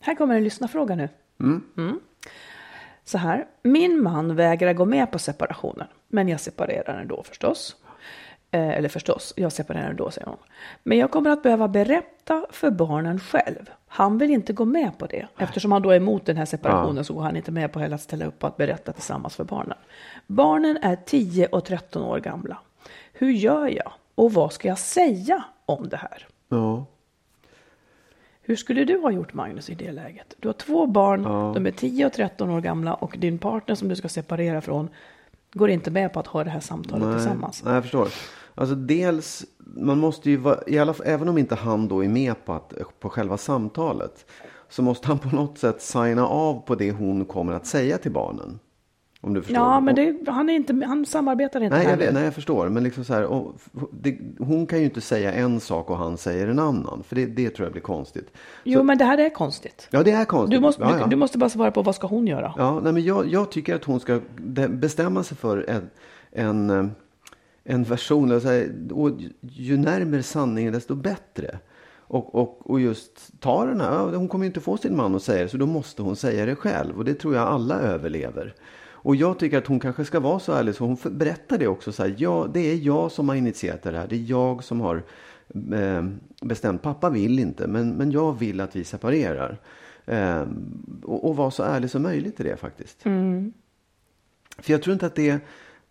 [0.01, 1.09] Här kommer en lyssnarfråga nu.
[1.41, 2.01] Mm.
[3.09, 3.47] Så här.
[3.63, 7.77] Min man vägrar gå med på separationen, men jag separerar ändå förstås.
[8.51, 10.37] Eh, eller förstås, jag separerar ändå, säger hon.
[10.83, 13.71] Men jag kommer att behöva berätta för barnen själv.
[13.87, 15.27] Han vill inte gå med på det.
[15.39, 17.95] Eftersom han då är emot den här separationen så går han inte med på heller
[17.95, 19.79] att ställa upp och att berätta tillsammans för barnen.
[20.27, 22.59] Barnen är 10 och 13 år gamla.
[23.13, 23.93] Hur gör jag?
[24.15, 26.27] Och vad ska jag säga om det här?
[26.49, 26.87] Ja.
[28.49, 30.35] Hur skulle du ha gjort Magnus i det läget?
[30.39, 31.23] Du har två barn,
[31.55, 34.89] de är 10 och 13 år gamla och din partner som du ska separera från
[35.53, 37.63] går inte med på att ha det här samtalet tillsammans.
[37.65, 38.09] Nej, jag förstår.
[38.55, 42.45] Alltså dels, man måste ju vara, i alla, även om inte han då är med
[42.45, 44.27] på, att, på själva samtalet,
[44.69, 48.13] så måste han på något sätt signa av på det hon kommer att säga till
[48.13, 48.59] barnen.
[49.21, 49.57] Om du förstår.
[49.57, 52.69] Ja, men det, han, är inte, han samarbetar inte Nej jag, vet, nej, jag förstår.
[52.69, 53.61] Men liksom så här, och,
[53.93, 57.03] det, hon kan ju inte säga en sak och han säger en annan.
[57.09, 58.31] För det, det tror jag blir konstigt.
[58.65, 59.89] Jo, men det här är konstigt.
[59.91, 60.51] Ja, det är konstigt.
[60.51, 61.05] Du måste, ja, ja.
[61.05, 62.55] Du, du måste bara svara på vad ska hon göra?
[62.57, 64.21] Ja, nej, men jag, jag tycker att hon ska
[64.69, 65.91] bestämma sig för en,
[66.33, 66.87] en, eh,
[67.65, 68.33] en version.
[68.33, 68.67] Och så
[69.41, 71.59] ju närmare sanningen desto bättre.
[72.11, 75.23] Och, och, och just ta den här, hon kommer ju inte få sin man att
[75.23, 76.99] säga det så då måste hon säga det själv.
[76.99, 78.55] Och det tror jag alla överlever.
[79.09, 81.93] Och jag tycker att hon kanske ska vara så ärlig så hon berättar det också.
[81.93, 84.07] Så här, ja, det är jag som har initierat det här.
[84.09, 85.03] Det är jag som har
[85.73, 86.07] eh,
[86.43, 86.83] bestämt.
[86.83, 89.59] Pappa vill inte men, men jag vill att vi separerar.
[90.07, 90.47] Eh,
[91.03, 93.03] och, och vara så ärlig som möjligt i det faktiskt.
[94.59, 95.39] För jag tror inte att det,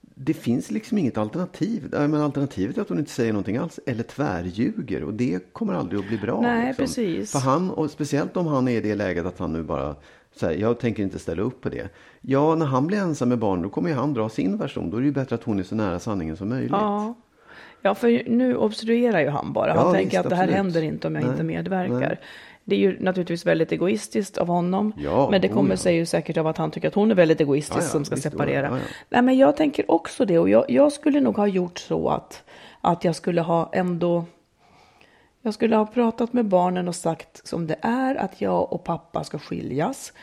[0.02, 1.88] det finns liksom inget alternativ.
[1.92, 6.00] Men alternativet är att hon inte säger någonting alls eller tvärljuger och det kommer aldrig
[6.00, 6.42] att bli bra.
[6.42, 6.86] Nej, liksom.
[6.86, 7.32] precis.
[7.32, 9.96] För han, och speciellt om han är i det läget att han nu bara
[10.40, 11.90] säger jag tänker inte ställa upp på det.
[12.22, 14.90] Ja, när han blir ensam med barn då kommer ju han dra sin version.
[14.90, 16.72] Då är det ju bättre att hon är så nära sanningen som möjligt.
[16.72, 17.14] Ja.
[17.82, 19.74] ja, för nu obstruerar ju han bara.
[19.74, 20.58] Han Ja, tänker visst, att det här absolut.
[20.58, 22.00] händer inte om jag Nej, inte medverkar.
[22.00, 22.20] nej.
[22.64, 24.94] Det är ju naturligtvis väldigt egoistiskt av honom.
[24.98, 25.78] Ja, men det kommer ja.
[25.78, 28.16] sig ju säkert av att han tycker att hon är väldigt egoistisk Ja, som ska
[28.18, 28.80] separera.
[29.10, 30.40] Nej, men jag tänker också det.
[30.40, 32.44] Och jag, jag skulle nog ha gjort så att,
[32.82, 34.26] att jag skulle ha ändå
[35.42, 39.24] jag skulle ha pratat med barnen och sagt som det är att jag och pappa
[39.24, 40.14] ska skiljas.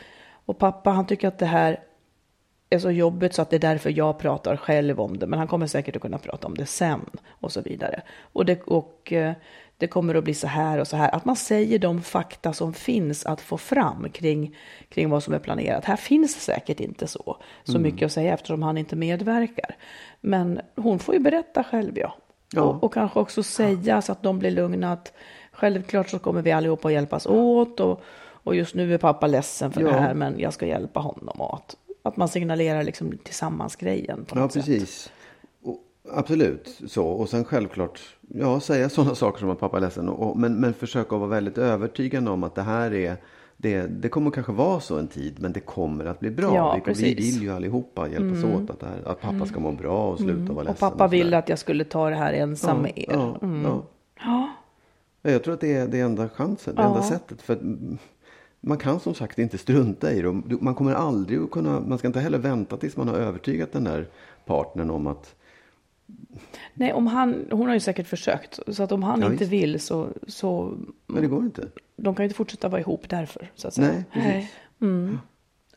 [0.45, 1.79] Och pappa han tycker att det här
[2.69, 5.27] är så jobbigt så att det är därför jag pratar själv om det.
[5.27, 8.01] Men han kommer säkert att kunna prata om det sen och så vidare.
[8.21, 9.33] Och det, och, eh,
[9.77, 11.15] det kommer att bli så här och så här.
[11.15, 14.55] Att man säger de fakta som finns att få fram kring,
[14.89, 15.85] kring vad som är planerat.
[15.85, 19.75] Här finns säkert inte så, så mycket att säga eftersom han inte medverkar.
[20.21, 22.15] Men hon får ju berätta själv ja.
[22.53, 22.61] Ja.
[22.61, 25.13] Och, och kanske också säga så att de blir lugna att
[25.51, 27.79] självklart så kommer vi allihopa att hjälpas åt.
[27.79, 29.87] Och, och just nu är pappa ledsen för Ja.
[29.87, 31.41] det här men jag ska hjälpa honom.
[31.41, 31.59] Och
[32.03, 34.65] att, man signalerar liksom tillsammans-grejen på Ja, något sätt.
[34.65, 35.11] precis.
[35.63, 35.77] Och,
[36.11, 37.07] absolut så.
[37.07, 40.09] Och sen självklart, ja, säga sådana saker som att pappa är ledsen.
[40.09, 43.17] Och, men, men försöka vara väldigt övertygande om att det här är,
[43.57, 46.55] det, det kommer kanske vara så en tid, men det kommer att bli bra.
[46.55, 50.11] Ja, vi, vi vill ju allihopa hjälpas åt att, här, att pappa ska må bra
[50.11, 50.67] och sluta vara ledsen.
[50.73, 51.07] Och pappa sådär.
[51.07, 53.05] ville att jag skulle ta det här ensam med er.
[53.13, 53.63] Ja, Mm.
[53.63, 53.83] ja.
[55.21, 57.41] Ja, Jag tror att det är det enda chansen, det enda sättet.
[57.41, 57.97] För mm,
[58.61, 60.27] man kan som sagt inte strunta i det.
[60.27, 63.71] Och Man kommer aldrig att kunna, man ska inte heller vänta tills man har övertygat
[63.71, 64.07] den där
[64.45, 65.35] partnern om att
[66.73, 68.59] Nej, om han, hon har ju säkert försökt.
[68.67, 69.51] Så att om han Ja, inte visst.
[69.51, 71.67] vill så, så men det går inte.
[71.95, 73.51] de kan ju inte fortsätta vara ihop därför.
[73.55, 73.91] Så att säga.
[73.91, 74.51] Nej, precis.
[74.81, 75.19] Mm.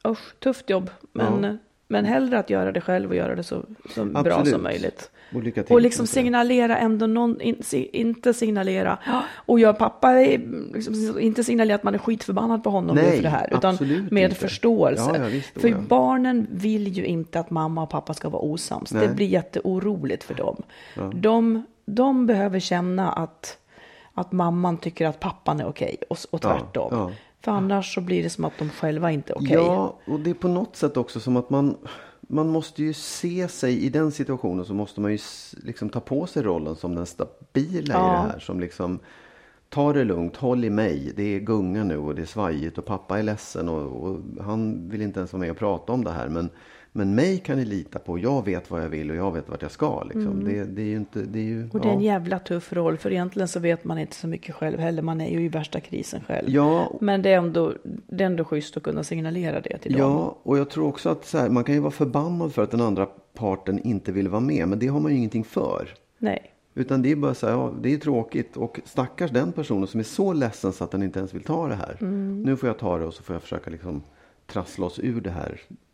[0.09, 0.91] Usch, tufft jobb.
[1.13, 1.57] Men, Ja.
[1.89, 5.11] Men hellre att göra det själv och göra det så, så bra som möjligt.
[5.35, 5.65] Och till.
[5.69, 6.11] Och liksom det.
[6.11, 8.99] signalera ändå någon, in, inte signalera,
[9.31, 10.39] och jag pappa är,
[10.75, 13.79] liksom, inte signalera att man är skitförbannad på honom Nej, för det här, utan
[14.11, 14.37] med inte.
[14.37, 15.11] förståelse.
[15.15, 15.77] Ja, ja, visst, för ja.
[15.89, 18.91] barnen vill ju inte att mamma och pappa ska vara osams.
[18.91, 19.09] Det Nej.
[19.09, 20.63] blir jätteoroligt för dem.
[21.15, 23.59] De, de behöver känna att,
[24.15, 27.13] att mamman tycker att pappan är okej och, och Ja, tvärtom.
[27.41, 29.53] För annars så blir det som att de själva inte är okej.
[29.53, 31.77] Ja, och det är på något sätt också som att man,
[32.21, 35.19] man måste ju se sig i den situationen så måste man ju
[35.65, 37.99] liksom ta på sig rollen som den stabila i Ja.
[38.03, 38.39] det här.
[38.39, 38.99] Som liksom,
[39.69, 42.85] ta det lugnt, håll i mig, det är gunga nu och det är svajigt och
[42.85, 46.11] pappa är ledsen och, och han vill inte ens vara med och prata om det
[46.13, 46.29] här.
[46.29, 46.51] Men
[46.93, 48.19] Men mig kan ni lita på.
[48.19, 50.03] Jag vet vad jag vill och jag vet vart jag ska.
[50.03, 50.45] Liksom.
[50.45, 51.23] Det, det är ju inte...
[51.23, 51.71] Det är ju, Mm.
[51.71, 52.13] Och det är en ja.
[52.13, 55.03] jävla tuff roll, för egentligen så vet man inte så mycket själv heller.
[55.03, 56.51] Man är ju i värsta krisen själv.
[56.51, 56.99] Ja.
[57.01, 57.73] Men det är, ändå,
[58.07, 60.01] det är ändå schysst att kunna signalera det till dem.
[60.01, 62.81] Ja, och jag tror också att här, man kan ju vara förbannad för att den
[62.81, 64.69] andra parten inte vill vara med.
[64.69, 65.89] Men det har man ju ingenting för.
[66.19, 66.53] Nej.
[66.75, 68.57] Utan det är bara så här, ja, det är tråkigt.
[68.57, 71.69] Och stackars den personen som är så ledsen så att den inte ens vill ta
[71.69, 71.97] det här.
[72.01, 72.43] Mm.
[72.43, 74.03] Nu får jag ta det och så får jag försöka liksom
[74.47, 75.61] trassla oss ur det här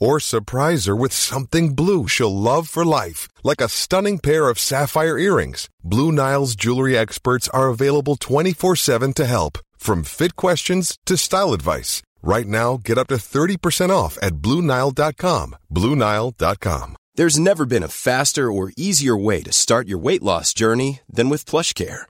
[0.00, 4.58] Or surprise her with something blue she'll love for life, like a stunning pair of
[4.58, 5.68] sapphire earrings.
[5.84, 11.52] Blue Nile's jewelry experts are available 24 7 to help, from fit questions to style
[11.52, 12.02] advice.
[12.22, 15.56] Right now, get up to 30% off at BlueNile.com.
[15.72, 16.96] BlueNile.com.
[17.14, 21.28] There's never been a faster or easier way to start your weight loss journey than
[21.28, 22.09] with PlushCare.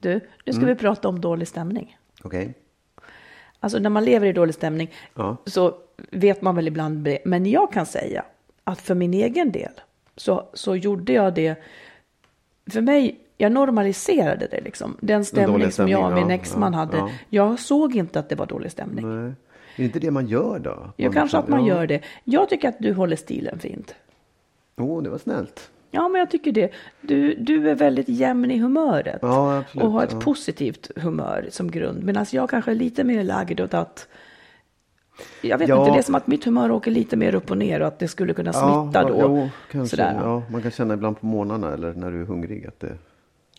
[0.00, 0.68] Du, nu ska Mm.
[0.68, 1.98] vi prata om dålig stämning.
[2.22, 2.54] Okej?
[3.60, 5.36] Alltså när man lever i dålig stämning Ja.
[5.46, 5.74] så
[6.10, 7.18] vet man väl ibland det.
[7.24, 8.24] Men jag kan säga
[8.64, 9.72] att för min egen del
[10.16, 11.62] så, så gjorde jag det.
[12.70, 14.96] För mig, jag normaliserade det liksom.
[15.00, 16.96] Den stämning dålig som jag och stämning, min ja, exman ja, hade.
[16.96, 17.10] ja.
[17.28, 19.08] Jag såg inte att det var dålig stämning.
[19.08, 19.28] Nej.
[19.28, 19.34] Är
[19.76, 20.70] det inte det man gör då?
[20.70, 22.00] Man kanske liksom- att man gör det.
[22.24, 23.94] Jag tycker att du håller stilen fint.
[24.76, 25.70] Åh, det var snällt.
[25.90, 26.70] Ja, men jag tycker det.
[27.00, 29.18] Du, du är väldigt jämn i humöret.
[29.22, 30.20] Ja, absolut, och har ett ja.
[30.20, 32.04] positivt humör som grund.
[32.04, 34.08] Medan jag kanske är lite mer lagd åt att...
[35.42, 35.80] Jag vet Ja.
[35.80, 37.98] inte, det är som att mitt humör åker lite mer upp och ner och att
[37.98, 39.18] det skulle kunna smitta då.
[39.20, 39.96] Jo, kanske.
[39.96, 40.20] Sådär.
[40.22, 42.94] Ja, man kan känna ibland på morgnarna eller när du är hungrig att det...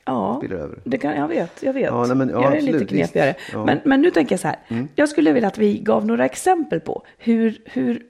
[0.06, 0.80] Ja, spiller över.
[0.84, 1.64] det kan, jag vet.
[1.64, 1.86] Jag vet.
[1.86, 3.12] Ja, nej, men- ja, jag är lite absolut, visst.
[3.12, 3.36] knepigare.
[3.54, 3.66] Mm.
[3.66, 4.58] Men, men nu tänker jag så här.
[4.96, 8.04] Jag skulle vilja att vi gav några exempel på hur, hur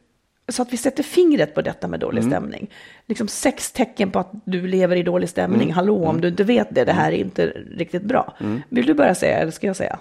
[0.49, 2.31] så att vi sätter fingret på detta med dålig Mm.
[2.31, 2.69] stämning.
[3.05, 5.61] Liksom sex tecken på att du lever i dålig stämning.
[5.61, 5.75] Mm.
[5.75, 8.37] Hallå, om du inte vet det, det här är inte riktigt bra.
[8.69, 9.99] Vill du börja säga eller ska jag säga?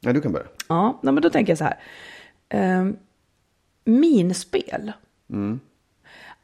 [0.00, 0.46] Ja, du kan börja.
[0.68, 2.78] Ja, nej, men då tänker jag så här.
[2.80, 2.96] Um,
[3.84, 4.92] minspel.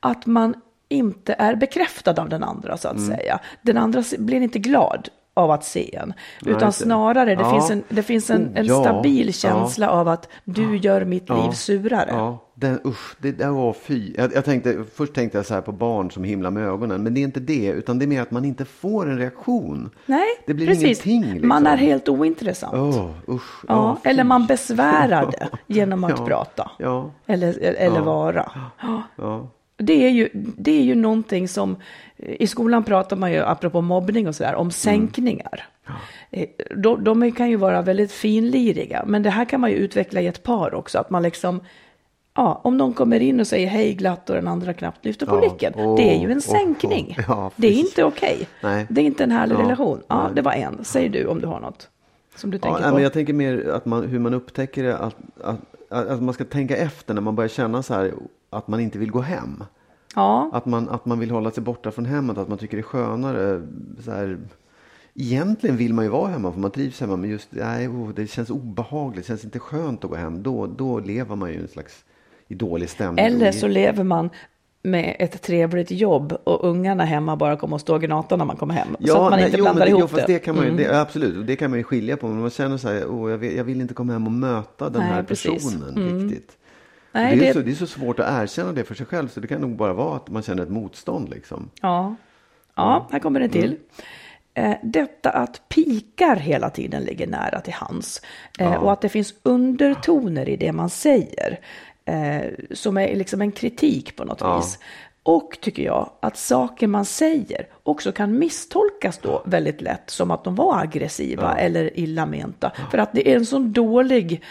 [0.00, 0.54] Att man
[0.88, 3.40] inte är bekräftad av den andra så att säga.
[3.62, 6.12] Den andra blir inte glad av att se en.
[6.46, 6.72] Utan det.
[6.72, 7.52] snarare, det Ja.
[7.52, 8.80] finns en, det finns en, Oh, en ja.
[8.82, 9.32] stabil Ja.
[9.32, 12.08] känsla av att du gör mitt liv surare.
[12.10, 14.14] Ja, den, usch, det där var fy.
[14.16, 17.02] Jag, jag tänkte, först tänkte jag så här på barn som himlar med ögonen.
[17.02, 19.90] Men det är inte det, utan det är mer att man inte får en reaktion.
[20.06, 21.06] Nej, det blir precis.
[21.06, 21.32] ingenting.
[21.32, 21.48] Liksom.
[21.48, 22.74] Man är helt ointressant.
[22.74, 23.64] Åh, usch.
[23.68, 26.26] Ja, eller man besvärar det genom att Ja.
[26.26, 26.70] prata.
[26.78, 27.10] Ja.
[27.26, 28.02] Eller, eller Ja.
[28.04, 28.50] vara.
[29.76, 29.84] Ja.
[29.84, 31.76] Det är, ju, det är ju någonting som,
[32.16, 34.60] i skolan pratar man ju, apropå mobbning och sådär, Mm.
[34.60, 35.66] om sänkningar.
[36.30, 40.20] Eh, De, de kan ju vara väldigt finliriga, men det här kan man ju utveckla
[40.20, 41.60] i ett par också, att man liksom,
[42.36, 45.34] ja, om någon kommer in och säger hej glatt och den andra knappt lyfter på
[45.36, 45.40] Ja.
[45.40, 47.14] blicken, Åh, det är ju en sänkning.
[47.18, 47.24] åh.
[47.28, 48.48] Ja, det är inte okej.
[48.62, 48.86] Nej.
[48.88, 50.02] Det är inte en härlig Ja, relation.
[50.08, 50.32] Ja, nej.
[50.34, 50.78] det var en.
[50.84, 51.88] Säg du om du har något
[52.36, 52.94] som du Ja, tänker nej, på.
[52.94, 54.96] men jag tänker mer att man, hur man upptäcker det.
[54.98, 55.56] Att, att,
[55.90, 58.12] att, att man ska tänka efter när man börjar känna så här
[58.50, 59.64] att man inte vill gå hem.
[60.14, 62.80] Ja, Att man, att man vill hålla sig borta från hemmet, att man tycker det
[62.80, 63.62] är skönare.
[64.04, 64.38] Så här,
[65.14, 68.26] egentligen vill man ju vara hemma för man trivs hemma men just nej, oh, det
[68.26, 70.42] känns obehagligt, det känns inte skönt att gå hem.
[70.42, 72.04] Då, då lever man ju en slags
[72.48, 73.24] i dålig stämning.
[73.24, 74.30] eller så lever man
[74.82, 78.56] med ett trevligt jobb och ungarna hemma bara kommer att stå och gnata när man
[78.56, 78.88] kommer hem.
[79.00, 80.38] så att man nej, inte jo, blandar men, ihop jo, fast det.
[80.38, 80.82] kan man ju, Mm.
[80.84, 82.28] det, absolut, det kan man ju skilja på.
[82.28, 84.88] Men man känner så här, oh, jag, vill, jag vill inte komma hem och möta
[84.90, 85.52] den Nej, här precis.
[85.74, 86.56] personen riktigt.
[87.22, 89.28] Nej, det, är det- Så, det är så svårt att erkänna det för sig själv.
[89.28, 91.70] Så det kan nog bara vara att man känner ett motstånd liksom.
[91.82, 92.14] Ja,
[92.74, 93.76] ja här kommer det till.
[94.54, 98.22] Eh, detta att pikar hela tiden ligger nära till hands
[98.58, 98.78] eh, Ja.
[98.78, 101.60] och att det finns undertoner i det man säger
[102.04, 104.56] eh, som är liksom en kritik på något Ja.
[104.56, 104.78] vis.
[105.22, 110.44] Och tycker jag att saker man säger också kan misstolkas då väldigt lätt som att
[110.44, 112.72] de var aggressiva eller illa menta.
[112.90, 114.42] För att det är en sån dålig,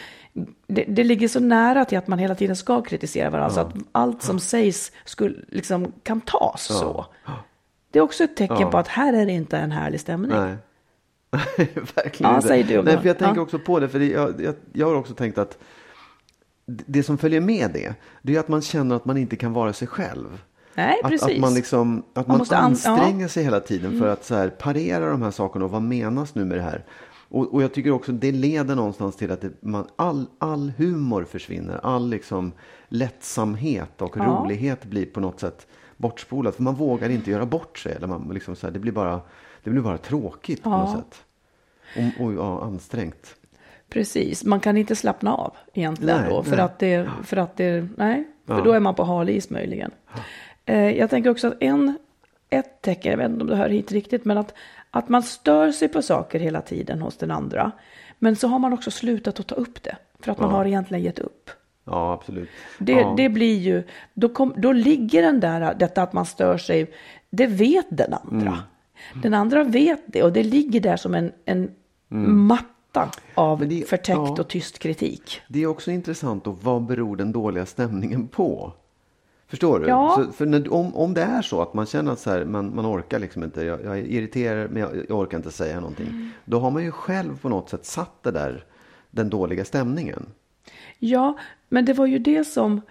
[0.68, 3.74] det, det ligger så nära till att man hela tiden ska kritisera varandra så att
[3.92, 7.06] allt som sägs skulle, liksom, kan tas så.
[7.92, 10.32] Det är också ett tecken på att här är det inte en härlig stämning.
[10.32, 10.56] Nej.
[11.96, 12.48] Verkligen Ja, inte.
[12.48, 13.42] säg du Nej, för jag tänker Ja.
[13.42, 15.58] också på det, för det, jag, jag, jag har också tänkt att
[16.66, 19.74] det som följer med det, det är att man känner att man inte kan vara
[19.74, 20.42] sig själv.
[20.74, 21.36] Nej, Att, precis.
[21.36, 24.36] att man, liksom, att Man man, måste an- anstränger sig hela tiden för att så
[24.36, 26.84] här, parera de här sakerna och vad menas nu med det här?
[27.30, 31.24] Och, och jag tycker också det leder någonstans till att det, man, all, all humor
[31.24, 31.80] försvinner.
[31.84, 32.52] All liksom
[32.88, 34.24] lättsamhet och Ja.
[34.24, 36.56] rolighet blir på något sätt bortspolat.
[36.56, 37.92] För man vågar inte göra bort sig.
[37.94, 39.22] Eller man, liksom så här, det, blir bara,
[39.64, 40.96] det blir bara tråkigt på något Ja.
[41.02, 41.24] sätt.
[42.20, 43.36] Och, och ja, ansträngt.
[43.90, 46.44] Precis, man kan inte slappna av egentligen Nej, då.
[46.44, 46.60] För nej.
[46.60, 48.64] att det, för att det, nej, för Ja.
[48.64, 49.92] då är man på hal is möjligen.
[50.66, 51.98] Eh, jag tänker också att en,
[52.50, 54.54] ett tecken, jag vet inte om det hör hit riktigt, men att,
[54.96, 57.72] att man stör sig på saker hela tiden hos den andra.
[58.20, 61.04] Men så har man också slutat att ta upp det, för att man har egentligen
[61.04, 61.50] gett upp.
[61.86, 62.50] Ja, absolut.
[62.80, 63.14] Det, ja.
[63.18, 66.92] det blir ju, då, kom, då ligger den där, detta att man stör sig,
[67.30, 68.48] det vet den andra.
[69.12, 69.22] Mm.
[69.22, 71.72] Den andra vet det och det ligger där som en, en
[72.28, 74.36] matta av det- förtäckt ja.
[74.40, 75.42] och tyst kritik.
[75.48, 78.74] Det är också intressant då, vad beror den dåliga stämningen på?
[79.48, 79.88] Förstår du?
[79.88, 80.14] Ja.
[80.16, 82.76] Så, för när, om, om det är så att man känner att så här, man,
[82.76, 86.08] man orkar liksom inte, jag, jag är irriterad men jag, jag orkar inte säga någonting.
[86.08, 86.30] Mm.
[86.46, 88.66] Då har man ju själv på något sätt satt det där,
[89.12, 90.26] den dåliga stämningen.
[91.00, 91.38] Ja,
[91.70, 92.82] men det var ju det som...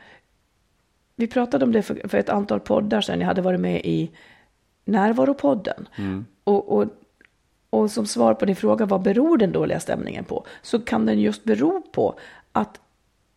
[1.17, 3.21] Vi pratade om det för, för ett antal poddar sedan.
[3.21, 4.11] Jag hade varit med i
[4.85, 5.89] Närvaropodden.
[6.45, 6.87] Och, och,
[7.71, 10.47] och som svar på din fråga, vad beror den dåliga stämningen på?
[10.63, 12.19] Så kan den just bero på
[12.53, 12.81] att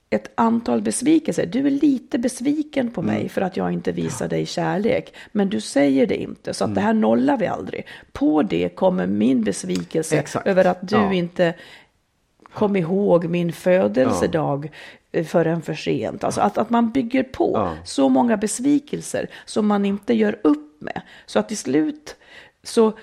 [0.10, 1.46] ett antal besvikelser.
[1.46, 5.14] Du är lite besviken på mig för att jag inte visar dig kärlek.
[5.32, 7.88] Men du säger det inte, så att det här nollar vi aldrig.
[8.12, 10.48] På det kommer min besvikelse Exakt.
[10.48, 11.14] över att du Ja.
[11.14, 11.54] inte
[12.54, 14.72] kom ihåg min födelsedag
[15.12, 16.24] eh, förrän för sent.
[16.24, 17.76] Alltså att, att man bygger på Ja.
[17.86, 21.02] så många besvikelser som man inte gör upp med.
[21.26, 22.16] Så att till slut,
[22.64, 22.94] så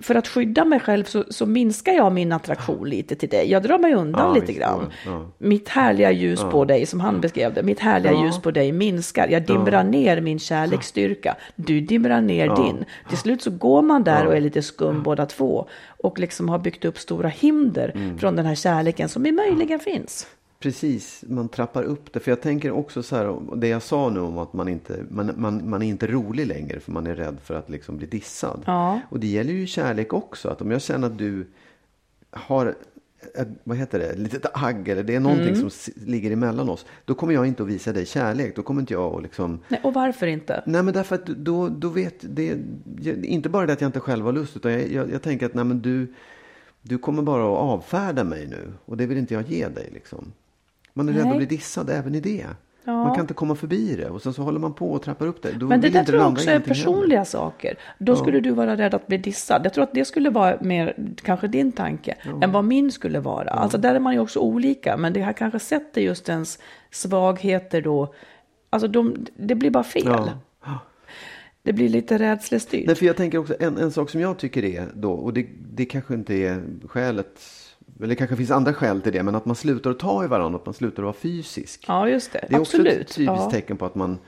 [0.00, 3.50] för att skydda mig själv så, så minskar jag min attraktion lite till dig.
[3.50, 4.80] Jag drar mig undan Ja, lite visst, grann.
[5.06, 5.26] ja, ja.
[5.38, 8.24] Mitt härliga ljus på dig, som han beskrev det, mitt härliga Ja.
[8.24, 9.28] ljus på dig minskar.
[9.28, 11.36] Jag dimrar ner min kärleksstyrka.
[11.56, 12.84] Du dimrar ner din.
[13.08, 15.68] Till slut så går man där och är lite skum båda två.
[15.98, 18.18] Och liksom har byggt upp stora hinder Mm.
[18.18, 20.26] från den här kärleken som möjligen finns.
[20.58, 22.20] Precis, man trappar upp det.
[22.20, 25.30] För jag tänker också så här, det jag sa nu om att man inte man,
[25.36, 28.62] man, man är inte rolig längre för man är rädd för att liksom bli dissad.
[28.66, 29.00] Ja.
[29.10, 30.48] Och det gäller ju kärlek också.
[30.48, 31.46] Att om jag känner att du
[32.30, 32.74] har
[33.34, 35.70] ett, vad heter det, litet agg eller det är någonting Mm.
[35.70, 36.86] som ligger emellan oss.
[37.04, 38.56] Då kommer jag inte att visa dig kärlek.
[38.56, 40.62] Då kommer inte jag att liksom Nej, och varför inte?
[40.66, 42.58] Nej men därför att då, då vet det,
[43.24, 45.54] inte bara det att jag inte själv har lust utan jag, jag, jag tänker att
[45.54, 46.14] nej men du,
[46.82, 50.32] du kommer bara att avfärda mig nu och det vill inte jag ge dig liksom.
[50.96, 52.46] Man är rädd att bli dissad även i det.
[52.84, 52.92] Ja.
[52.92, 55.42] Man kan inte komma förbi det och sen så håller man på och trappar upp
[55.42, 55.52] det.
[55.52, 57.78] Då Men det där tror jag också är personliga saker.
[57.98, 59.60] Då skulle du vara rädd att bli dissad.
[59.64, 63.50] Jag tror att det skulle vara mer, kanske din tanke, än vad min skulle vara.
[63.50, 66.58] Alltså där är man ju också olika, men det här kanske sätter just ens
[66.90, 68.14] svagheter då.
[68.70, 70.30] Alltså de, det blir bara fel.
[70.64, 70.78] Ja.
[71.62, 72.86] Det blir lite rädslestyrt.
[72.86, 75.46] Nej, för jag tänker också en, en sak som jag tycker är då, och det,
[75.72, 77.40] det kanske inte är skälet,
[77.98, 80.26] eller det kanske finns andra skäl till det, men att man slutar att ta i
[80.26, 81.84] varandra, att man slutar att vara fysisk.
[81.88, 82.46] Ja, just det.
[82.48, 82.86] Det är Absolut.
[82.86, 83.50] också ett typiskt ja.
[83.50, 84.18] tecken på att man,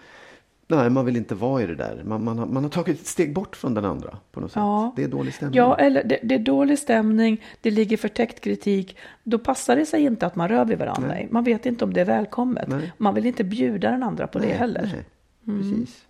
[0.67, 2.03] nej, man vill inte vara i det där.
[2.05, 4.61] Man, man, har, man har tagit ett steg bort från den andra på något sätt.
[4.61, 4.93] Ja.
[4.97, 5.57] Det är dålig stämning.
[5.57, 8.97] Ja, eller det, det är dålig stämning, det ligger förtäckt kritik.
[9.23, 11.17] Då passar det sig inte att man rör vid varandra.
[11.31, 12.69] Man vet inte om det är välkommet.
[12.69, 12.93] Nej.
[12.99, 15.05] Man vill inte bjuda den andra på det heller.
[15.45, 16.05] Nej, precis.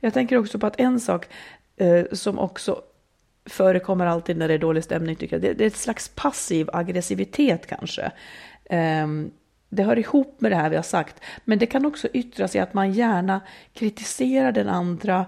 [0.00, 1.26] Jag tänker också på att en sak
[1.76, 2.82] eh, som också
[3.46, 6.68] förekommer alltid när det är dålig stämning, tycker jag, det, det är ett slags passiv
[6.72, 8.10] aggressivitet kanske.
[8.70, 9.30] Ehm,
[9.68, 12.60] det hör ihop med det här vi har sagt, men det kan också yttra sig
[12.60, 13.40] att man gärna
[13.72, 15.26] kritiserar den andra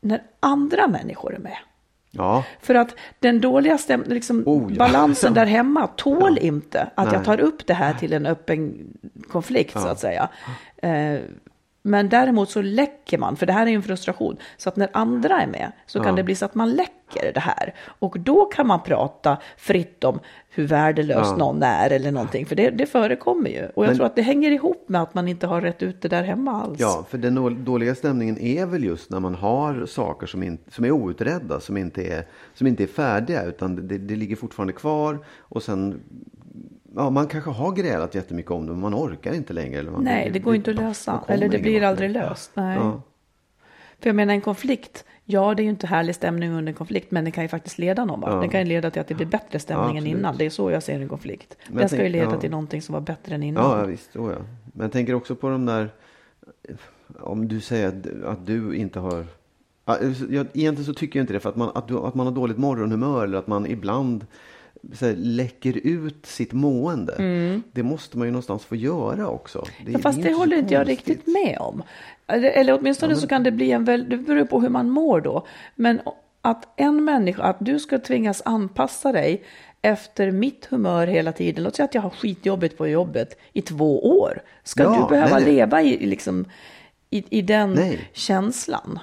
[0.00, 1.56] när andra människor är med.
[2.10, 4.78] Ja, För att den dåliga stäm- liksom, Oh, ja.
[4.78, 7.14] balansen där hemma tål inte att Nej.
[7.14, 8.86] jag tar upp det här till en öppen
[9.28, 10.28] konflikt så att säga.
[10.76, 11.18] Eh,
[11.86, 14.36] Men däremot så läcker man, för det här är ju en frustration.
[14.56, 16.12] Så att när andra är med så kan Ja.
[16.16, 17.74] det bli så att man läcker det här.
[17.98, 20.20] Och då kan man prata fritt om
[20.50, 21.36] hur värdelös Ja.
[21.36, 22.46] någon är eller någonting.
[22.46, 23.66] För det, det förekommer ju.
[23.74, 26.02] Och jag Men- tror att det hänger ihop med att man inte har rätt ut
[26.02, 26.80] det där hemma alls.
[26.80, 30.58] Ja, för den då- dåliga stämningen är väl just när man har saker som, in,
[30.68, 34.72] som är outredda, som inte är, som inte är färdiga, utan det, det ligger fortfarande
[34.72, 35.18] kvar.
[35.38, 36.00] Och sen,
[36.96, 39.78] ja, man kanske har grälat jättemycket om det, men man orkar inte längre.
[39.78, 41.24] Eller man, Nej, det går inte att lösa.
[41.28, 42.50] Eller det blir aldrig löst.
[42.54, 42.76] Nej.
[42.76, 43.02] Ja.
[43.98, 47.10] För jag menar en konflikt, ja det är ju inte härlig stämning under en konflikt,
[47.10, 48.20] men den kan ju faktiskt leda någon.
[48.26, 48.40] Ja.
[48.40, 50.36] Den kan ju leda till att det blir bättre stämning Ja, än innan.
[50.36, 51.56] Det är så jag ser en konflikt.
[51.68, 53.78] Men den ska ju leda till någonting som var bättre än innan.
[53.78, 54.16] Ja, visst.
[54.16, 54.38] Oh, ja.
[54.64, 55.90] Men jag tänker också på de där,
[57.20, 59.26] om du säger att, att du inte har
[59.86, 59.98] Ja,
[60.30, 62.34] jag, egentligen så tycker jag inte det, för att man, att, du, att man har
[62.34, 64.26] dåligt morgonhumör eller att man ibland
[64.94, 67.14] så här, läcker ut sitt mående.
[67.72, 69.58] Det måste man ju någonstans få göra också.
[69.76, 69.92] Det, Mm.
[69.92, 71.82] Ja, fast det så håller inte jag riktigt med om.
[72.26, 75.20] Eller, eller åtminstone så kan det bli en väl, det beror på hur man mår
[75.20, 75.46] då.
[75.74, 76.00] Men
[76.40, 79.44] att en människa, att du ska tvingas anpassa dig
[79.82, 81.64] efter mitt humör hela tiden.
[81.64, 84.42] Låt säga att jag har skitjobbigt på jobbet i två år.
[84.64, 85.54] Ska Ja, du behöva nej, nej.
[85.54, 86.44] leva i, i liksom,
[87.10, 88.08] i, i den Nej.
[88.12, 88.98] känslan?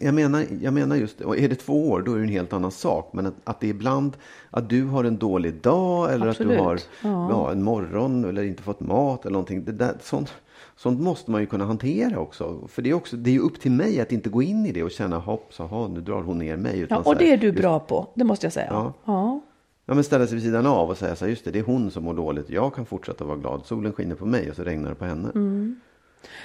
[0.00, 2.52] Jag menar, jag menar just och är det två år då är det en helt
[2.52, 3.10] annan sak.
[3.12, 4.16] Men att, att det är ibland
[4.50, 6.52] att du har en dålig dag eller Absolut.
[6.52, 7.28] att du har Ja.
[7.30, 7.52] ja.
[7.52, 9.64] en morgon eller inte fått mat eller någonting.
[9.64, 10.34] Det där, sånt,
[10.76, 12.68] sånt måste man ju kunna hantera också.
[12.68, 14.72] För det är, också, det är ju upp till mig att inte gå in i
[14.72, 16.80] det och känna hopp, så, aha, nu drar hon ner mig.
[16.80, 18.68] Utan Ja, och här, det är du just- bra på, det måste jag säga.
[18.70, 18.92] Ja.
[19.04, 19.40] Ja.
[19.88, 21.62] Ja, men ställa sig vid sidan av och säga så här, just det, det är
[21.62, 22.50] hon som mår dåligt.
[22.50, 23.60] Jag kan fortsätta vara glad.
[23.64, 25.28] Solen skiner på mig och så regnar det på henne.
[25.34, 25.80] Mm.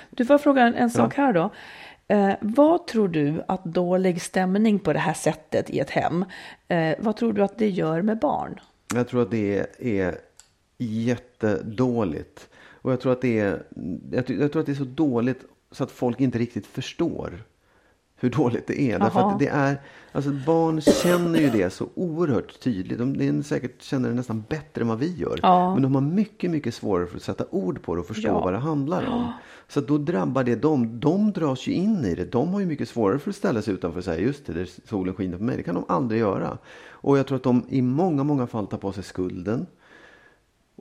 [0.09, 1.49] Du får fråga en, en sak här då.
[2.11, 6.25] Eh, vad tror du att dålig stämning på det här sättet i ett hem,
[6.67, 8.59] eh, vad tror du att det gör med barn?
[8.95, 10.17] Jag tror att det är
[10.77, 12.49] jättedåligt.
[12.55, 13.63] Och jag tror att det är,
[14.11, 17.43] jag, jag tror att det är så dåligt så att folk inte riktigt förstår
[18.21, 18.99] hur dåligt det är.
[18.99, 22.99] Därför att det är, alltså barn känner ju det så oerhört tydligt.
[22.99, 25.39] De, de säkert känner det nästan bättre än vad vi gör.
[25.43, 25.73] Ja.
[25.73, 28.39] Men de har mycket, mycket svårare för att sätta ord på det och förstå Ja.
[28.41, 29.31] vad det handlar om.
[29.67, 30.99] Så att då drabbar det dem.
[30.99, 32.25] De dras ju in i det.
[32.31, 34.69] De har ju mycket svårare för att ställa sig utanför och säga just det, där
[34.89, 35.57] solen skiner på mig.
[35.57, 36.57] Det kan de aldrig göra.
[36.89, 39.65] Och jag tror att de i många, många fall tar på sig skulden.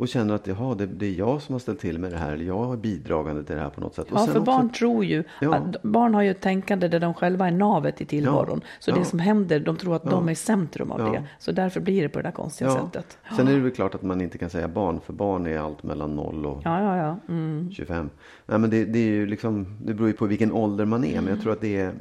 [0.00, 2.32] Och känner att jaha, det, det är jag som har ställt till med det här.
[2.32, 4.06] Eller jag är bidragande till det här på något sätt.
[4.10, 5.60] Ja, för också- barn tror ju, Ja.
[5.82, 8.60] barn har ju ett tänkande där de själva är navet i tillvaron.
[8.78, 9.04] Så det Ja.
[9.04, 11.06] som händer, de tror att de är centrum av Ja.
[11.12, 11.24] det.
[11.38, 13.18] Så därför blir det på det där konstiga sättet.
[13.36, 15.82] Sen är det väl klart att man inte kan säga barn, för barn är allt
[15.82, 17.16] mellan 0 och Ja, ja, ja.
[17.34, 17.70] Mm.
[17.72, 18.10] 25.
[18.46, 21.20] Nej, men det, det, är ju liksom, det beror ju på vilken ålder man är.
[21.20, 21.92] Men jag tror att det är,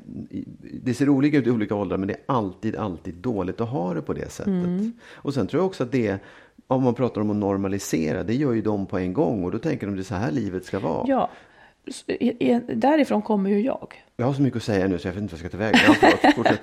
[0.84, 3.94] det ser olika ut i olika åldrar, men det är alltid, alltid dåligt att ha
[3.94, 4.48] det på det sättet.
[4.54, 4.94] Mm.
[5.16, 6.20] Och sen tror jag också att det,
[6.76, 9.44] om man pratar om att normalisera, det gör ju de på en gång.
[9.44, 11.08] Och då tänker de det är så här livet ska vara.
[11.08, 11.30] ja.
[12.68, 14.04] Därifrån kommer ju jag.
[14.16, 16.44] Jag har så mycket att säga nu så jag vet inte vad jag ska ta
[16.44, 16.58] vägen.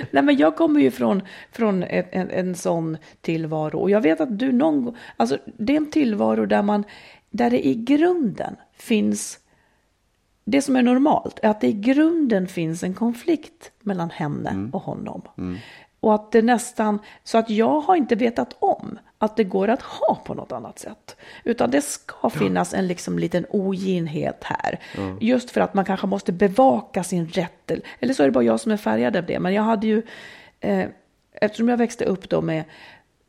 [0.10, 3.78] Nej, men jag kommer ju från, från en, en, en sån tillvaro.
[3.78, 6.84] Och jag vet att du någon gång, alltså det är en tillvaro där man,
[7.30, 9.38] där det i grunden finns,
[10.44, 14.82] det som är normalt är att det i grunden finns en konflikt mellan henne och
[14.82, 15.22] honom.
[16.06, 19.82] Och att det nästan, så att jag har inte vetat om att det går att
[19.82, 21.16] ha på något annat sätt.
[21.44, 24.78] Utan det ska finnas en liksom liten oginhet här.
[25.20, 27.70] Just för att man kanske måste bevaka sin rätt.
[27.70, 29.38] Eller- Eller så är det bara jag som är färgad av det.
[29.38, 30.02] Men jag hade ju,
[30.60, 30.86] eh,
[31.32, 32.64] eftersom jag växte upp då med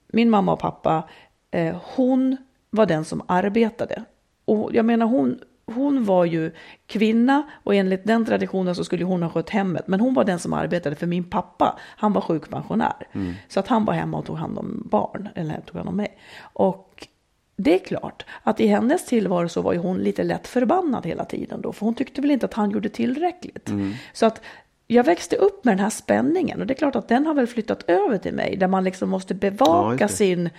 [0.08, 1.04] min mamma och pappa,
[1.52, 2.38] eh, hon
[2.70, 4.04] var den som arbetade.
[4.46, 5.40] Och jag menar hon,
[5.76, 6.52] hon var ju
[6.88, 9.88] kvinna och enligt den traditionen så skulle hon ha skött hemmet.
[9.88, 13.08] Men hon var den som arbetade för min pappa, han var sjukpensionär.
[13.48, 16.18] Så att han var hemma och tog hand om barn, eller tog hand om mig.
[16.42, 17.08] Och
[17.56, 21.26] det är klart att i hennes tillvaro så var ju hon lite lätt förbannad hela
[21.26, 21.72] tiden då.
[21.74, 23.70] För hon tyckte väl inte att han gjorde tillräckligt.
[24.14, 24.42] Så att
[24.88, 27.48] jag växte upp med den här spänningen och det är klart att den har väl
[27.48, 28.58] flyttat över till mig.
[28.58, 30.14] Där man liksom måste Ja, bevaka det.
[30.14, 30.50] sin,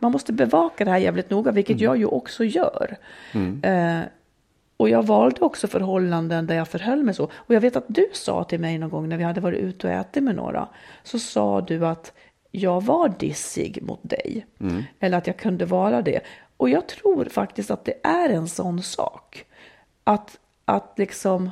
[0.00, 2.96] man måste bevaka det här jävligt noga, vilket jag ju också gör.
[3.62, 3.98] Eh,
[4.76, 7.24] och jag valde också förhållanden där jag förhöll mig så.
[7.34, 9.86] Och jag vet att du sa till mig någon gång när vi hade varit ute
[9.86, 10.68] och ätit med några.
[11.02, 12.12] Så sa du att
[12.50, 14.46] jag var dissig mot dig.
[15.00, 16.20] Eller att jag kunde vara det.
[16.56, 19.44] Och jag tror faktiskt att det är en sån sak.
[20.04, 21.50] Att, att liksom...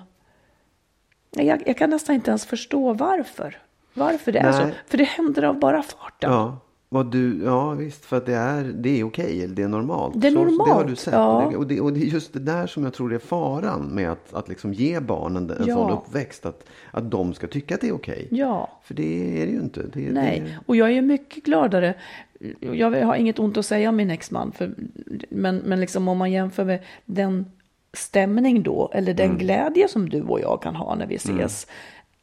[1.30, 3.58] Nej, Jag, jag kan nästan inte ens förstå varför.
[3.94, 4.64] Varför det är så.
[4.64, 4.74] Nej.
[4.86, 6.32] För det händer av bara farten.
[6.32, 6.58] Ja,
[6.92, 10.14] vad du, ja visst, för att det är, det är okej, eller det är normalt.
[10.20, 11.14] Det är Så- så Det har normalt, du sett.
[11.14, 11.46] ja.
[11.56, 14.34] Och, det, och, det, är just det där som jag tror är faran med att,
[14.34, 15.74] att liksom ge barnen en Ja.
[15.74, 16.46] sån uppväxt.
[16.46, 18.28] Att, att de ska tycka att det är okej.
[18.30, 18.70] Ja.
[18.84, 19.82] För det är det ju inte.
[19.92, 21.94] Det, Nej, Det, och jag är mycket gladare.
[22.60, 24.74] Jag har inget ont att säga om min exman, för,
[25.30, 27.46] men, men liksom om man jämför med den
[27.92, 31.66] stämning då, eller den glädje som du och jag kan ha när vi ses.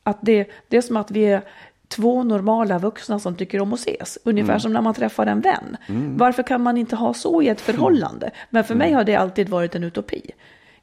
[0.03, 1.41] Att det, det är som att vi är
[1.89, 4.17] två normala vuxna som tycker om att ses.
[4.23, 5.77] Ungefär som när man träffar en vän.
[6.17, 8.31] Varför kan man inte ha så i ett förhållande?
[8.49, 10.31] Men för mig har det alltid varit en utopi.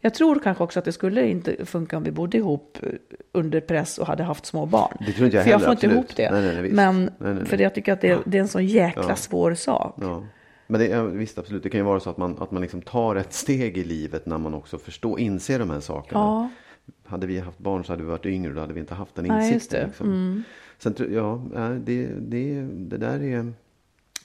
[0.00, 2.88] Jag tror kanske också att det skulle inte funka om vi bodde ihop eh,
[3.32, 4.96] under press och hade haft små barn.
[5.06, 5.94] Det tror inte jag för jag heller, får inte absolut.
[5.94, 6.30] ihop det.
[6.30, 6.72] Nej, nej, nej.
[6.72, 9.94] Men Nej, för jag tycker att det, det är en sån jäkla svår sak.
[10.00, 10.22] Ja.
[10.66, 11.62] Men det, ja, visst, absolut.
[11.62, 14.26] Det kan ju vara så att man, att man liksom tar ett steg i livet
[14.26, 16.20] när man också förstår, inser de här sakerna.
[16.20, 16.48] Ja.
[17.04, 19.14] Hade vi haft barn så hade vi varit yngre och då hade vi inte haft
[19.14, 19.52] den insikten.
[19.54, 19.90] just det.
[20.78, 21.42] Sen, ja,
[21.84, 23.52] det, det, det där är,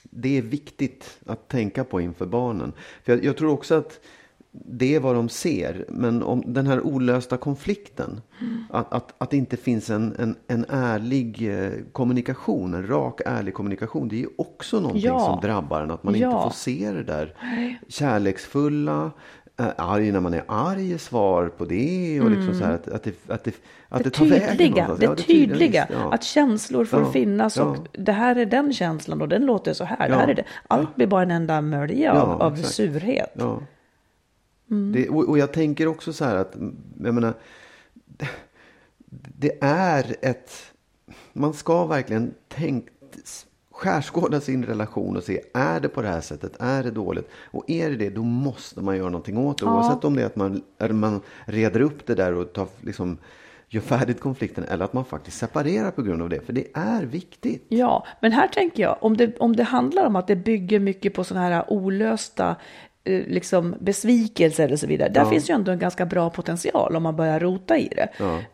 [0.02, 2.72] det är viktigt att tänka på inför barnen.
[3.02, 4.00] För jag, jag tror också att
[4.50, 5.84] det är vad de ser.
[5.88, 8.20] Men om den här olösta konflikten.
[8.70, 12.74] Att, att, att det inte finns en, en, en ärlig eh, kommunikation.
[12.74, 14.08] En rak ärlig kommunikation.
[14.08, 15.18] Det är ju också någonting Ja.
[15.20, 15.90] som drabbar en.
[15.90, 16.26] Att man Ja.
[16.28, 17.36] inte får se det där
[17.88, 19.10] kärleksfulla.
[19.62, 22.20] Eh, Arg när man är arg svar på det.
[22.20, 23.54] Och liksom så här att, att, det, att, det,
[23.88, 24.98] att det, det tar vägen tydliga, någonstans.
[25.00, 26.12] det Ja, tydliga, tydliga ja.
[26.14, 29.84] att känslor får Ja, finnas och det här är den känslan och den låter så
[29.84, 30.08] här.
[30.08, 30.44] Det här är det.
[30.68, 33.40] Allt blir bara en enda mölja Ja, av, av surhet.
[34.70, 34.92] Mm.
[34.92, 36.56] Det, och, och jag tänker också så här att,
[37.02, 37.34] jag menar,
[38.06, 38.28] det,
[39.38, 40.72] det är ett,
[41.32, 42.91] man ska verkligen tänka,
[43.82, 47.30] skärskåda sin relation och se, är det på det här sättet, är det dåligt?
[47.50, 49.66] Och är det det, då måste man göra någonting åt det.
[49.66, 53.18] Oavsett om det är att man, man reder upp det där och tar, liksom,
[53.68, 56.40] gör färdigt konflikten eller att man faktiskt separerar på grund av det.
[56.40, 57.66] För det är viktigt.
[57.68, 61.14] Ja, men här tänker jag, om det, om det handlar om att det bygger mycket
[61.14, 62.56] på sådana här olösta
[63.04, 65.08] liksom besvikelser eller så vidare.
[65.08, 68.08] Där finns ju ändå en ganska bra potential om man börjar rota i det.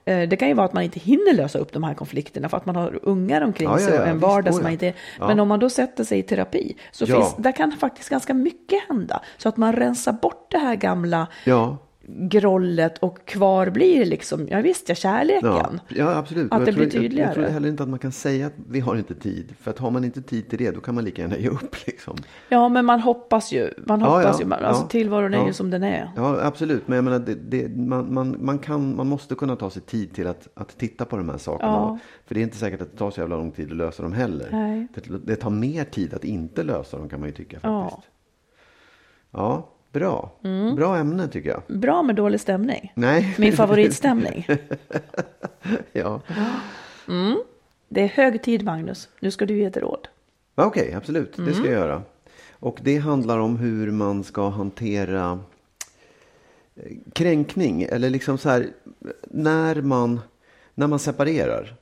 [0.05, 2.57] Eh, Det kan ju vara att man inte hinner lösa upp de här konflikterna för
[2.57, 4.63] att man har ungar omkring Ja, ja, sig och ja, en vardag som ja.
[4.63, 4.93] man inte...
[5.19, 5.27] Ja.
[5.29, 7.17] Men om man då sätter sig i terapi så Ja.
[7.17, 9.23] finns, där kan faktiskt ganska mycket hända.
[9.37, 11.77] Så att man rensar bort det här gamla Ja,
[12.17, 15.51] grollet och kvar blir liksom, ja visst ja, kärleken.
[15.51, 16.53] Ja, ja absolut.
[16.53, 17.51] Att det blir tror, jag, jag tror tydligare.
[17.53, 19.55] heller inte att man kan säga att vi har inte tid.
[19.61, 21.77] För att har man inte tid till det, då kan man lika gärna ge upp.
[21.87, 22.17] Liksom.
[22.49, 23.71] Ja, men man hoppas ju.
[23.87, 24.47] Man Ja, hoppas ja, ju.
[24.47, 25.47] Man, alltså ja, tillvaron är ja.
[25.47, 26.11] ju som den är.
[26.17, 26.89] Ja, absolut.
[26.89, 30.15] Men jag menar, det, det, man, man, man, kan, man måste kunna ta sig tid
[30.15, 31.73] till att, att titta på de här sakerna.
[31.73, 31.99] Ja.
[32.27, 34.13] För det är inte säkert att det tar så jävla lång tid att lösa dem
[34.13, 34.49] heller.
[34.53, 34.87] Nej.
[34.95, 37.89] Det, det tar mer tid att inte lösa dem kan man ju tycka Ja.
[37.91, 38.11] faktiskt.
[39.31, 39.69] Ja,
[39.99, 40.31] bra.
[40.45, 40.75] Mm.
[40.77, 41.63] Bra ämne tycker jag.
[41.79, 42.93] Bra med dålig stämning.
[42.95, 43.35] Nej.
[43.39, 44.47] Min favoritstämning.
[45.93, 46.21] ja.
[47.89, 49.09] Det är hög tid, Magnus.
[49.21, 50.09] Nu ska du ge ett råd.
[50.55, 51.37] Okej, absolut.
[51.37, 51.55] Det Mm.
[51.55, 52.03] ska jag göra.
[52.51, 55.41] Och det handlar om hur man ska hantera
[56.77, 56.83] eh,
[57.13, 57.83] kränkning.
[57.83, 58.67] Eller liksom så här,
[59.31, 60.21] när man,
[60.75, 61.75] när man separerar.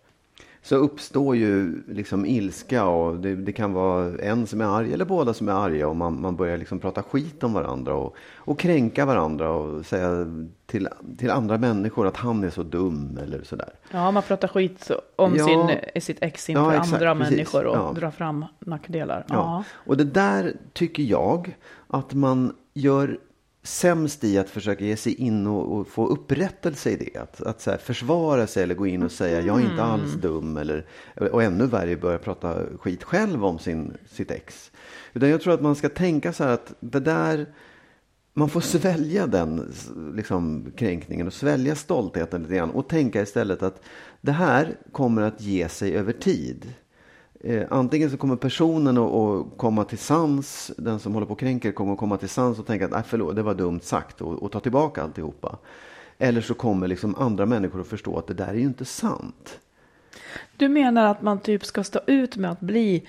[0.67, 5.05] Så uppstår ju liksom ilska och det, det kan vara en som är arg eller
[5.05, 8.59] båda som är arga och man, man börjar liksom prata skit om varandra och, och
[8.59, 10.27] kränka varandra och säga
[10.67, 10.89] till,
[11.19, 13.69] till andra människor att han är så dum eller sådär.
[13.91, 15.45] Ja, man pratar skit om Ja.
[15.95, 17.31] sin, sitt ex inför Ja, exakt, andra precis.
[17.37, 17.93] människor och Ja.
[18.01, 19.25] drar fram nackdelar.
[19.29, 19.35] Ja.
[19.35, 19.65] Ja.
[19.75, 21.57] Och det där tycker jag
[21.89, 23.19] att man gör
[23.67, 27.21] sämst i att försöka ge sig in och, och få upprättelse i det.
[27.21, 29.91] Att, att så här, försvara sig eller gå in och säga jag är inte Mm.
[29.91, 30.57] alls dum.
[30.57, 34.73] Eller, och ännu värre börja prata skit själv om sin, sitt ex.
[35.15, 37.47] Utan jag tror att man ska tänka så här att det där
[38.35, 39.73] man får svälja den
[40.15, 43.81] liksom, kränkningen och svälja stoltheten lite grann och tänka istället att
[44.21, 46.73] det här kommer att ge sig över tid.
[47.45, 51.39] Eh, antingen så kommer personen att, att komma till sans, den som håller på och
[51.41, 54.21] kränker kommer att komma till sans och tänka att Nej, förlåt, det var dumt sagt
[54.21, 55.59] och, och ta tillbaka alltihopa.
[56.19, 59.59] Eller så kommer liksom andra människor att förstå att det där är ju inte sant.
[60.57, 63.07] Du menar att man typ ska stå ut med att bli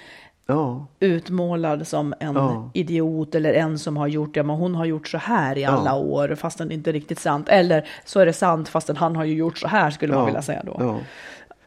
[0.50, 2.70] Ja, utmålad som en Ja.
[2.74, 5.70] idiot eller en som har gjort, ja men hon har gjort så här i Ja.
[5.70, 7.50] alla år fastän det inte är riktigt sant.
[7.50, 10.42] Eller så är det sant fastän han har ju gjort så här skulle man vilja
[10.42, 11.00] säga då.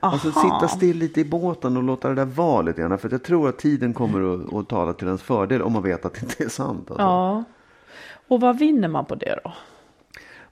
[0.01, 2.98] Alltså sitta still lite i båten och låta det där vara lite grann.
[2.98, 6.05] För jag tror att tiden kommer att, att tala till ens fördel om man vet
[6.05, 6.90] att det inte är sant.
[6.90, 7.03] Alltså.
[7.03, 7.44] Ja.
[8.28, 9.53] Och vad vinner man på det då?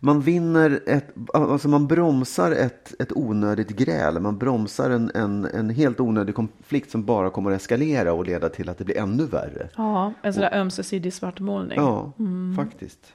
[0.00, 4.20] Man vinner ett, alltså man bromsar ett, ett onödigt gräl.
[4.20, 8.48] Man bromsar en, en, en helt onödig konflikt som bara kommer att eskalera och leda
[8.48, 9.68] till att det blir ännu värre.
[9.76, 11.78] Ja, en sån där ömsesidig svartmålning.
[11.78, 12.12] Ja,
[12.56, 13.12] faktiskt.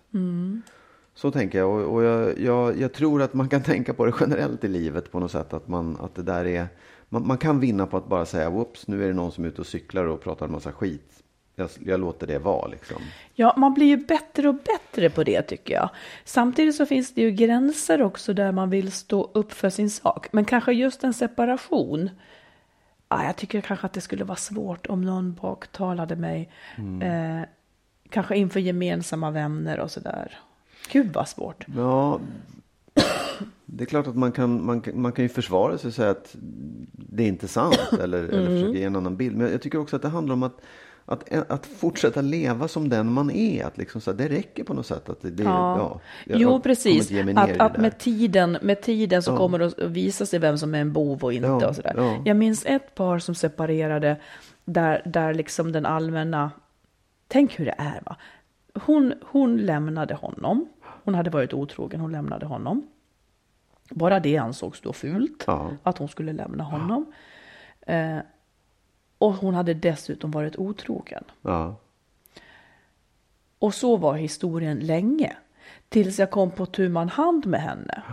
[1.16, 1.70] Så tänker jag.
[1.70, 2.80] Och, och jag, jag.
[2.80, 5.54] jag tror att man kan tänka på det generellt i livet på något sätt.
[5.54, 6.68] Att, man, att det där är,
[7.10, 9.48] man, man kan vinna på att bara säga, whoops, nu är det någon som är
[9.48, 11.24] ute och cyklar och pratar en massa skit.
[11.56, 12.98] Jag, jag låter det vara liksom.
[13.34, 15.90] Ja, man blir ju bättre och bättre på det tycker jag.
[16.26, 20.28] Samtidigt så finns det ju gränser också där man vill stå upp för sin sak.
[20.32, 22.10] Men kanske just en separation.
[23.10, 26.50] Ja, jag tycker kanske att det skulle vara svårt om någon baktalade mig.
[27.02, 27.42] Eh,
[28.10, 30.40] kanske inför gemensamma vänner och sådär.
[30.92, 31.66] Gud vad svårt.
[31.76, 32.20] Ja,
[33.66, 36.36] det är klart att man kan, man, man kan ju försvara sig och säga att
[36.94, 38.54] det är inte sant eller, eller Mm.
[38.62, 39.38] försöka ge en annan bild.
[39.38, 40.62] Men jag tycker också att det handlar om att,
[41.06, 43.66] att, att fortsätta leva som den man är.
[43.66, 45.10] Att liksom så här, det räcker på något sätt.
[45.10, 45.78] Att det, det, Ja.
[45.78, 47.12] ja, jag jo, precis.
[47.36, 49.38] Att, att med, tiden, med tiden så Ja.
[49.38, 51.48] kommer det att visa sig vem som är en bov och inte.
[51.48, 51.94] Ja, och sådär.
[51.98, 52.18] ja.
[52.26, 54.18] Jag minns ett par som separerade
[54.66, 56.52] där, där liksom den allmänna...
[57.28, 58.02] Tänk hur det är.
[58.06, 58.16] Va?
[58.86, 60.66] Hon, hon lämnade honom.
[61.04, 62.88] Hon hade varit otrogen, hon lämnade honom.
[63.90, 65.72] Bara det ansågs då fult, Ja.
[65.84, 67.14] att hon skulle lämna honom.
[67.82, 68.18] Eh,
[69.18, 71.24] och hon hade dessutom varit otrogen.
[71.42, 71.76] Ja.
[73.60, 75.38] Och så var historien länge.
[75.90, 78.04] Tills jag kom på tu man hand med henne.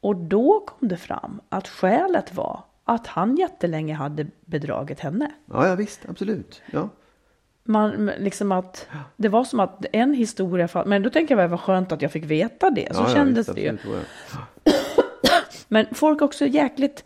[0.00, 5.30] Och då kom det fram att skälet var att han jättelänge hade bedragit henne.
[5.46, 6.62] Ja, ja, visst, absolut.
[6.72, 6.88] Ja.
[7.70, 11.92] Man, liksom att, det var som att en historia, men då tänker jag var skönt
[11.92, 12.94] att jag fick veta det.
[12.94, 13.78] Så ja, kändes ja, det ju.
[15.68, 17.04] Men folk också jäkligt...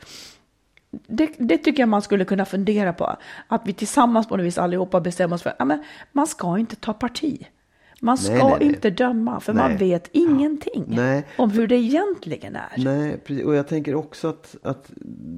[0.90, 3.16] Det, det tycker jag man skulle kunna fundera på.
[3.48, 5.80] Att vi tillsammans på något vis allihopa bestämmer oss för att
[6.12, 7.46] man ska inte ta parti.
[8.04, 8.68] Man ska Nej, nej, nej.
[8.68, 11.26] inte döma, för man vet ingenting Nej.
[11.38, 12.72] om hur det egentligen är.
[12.76, 14.90] Nej, och jag tänker också att, att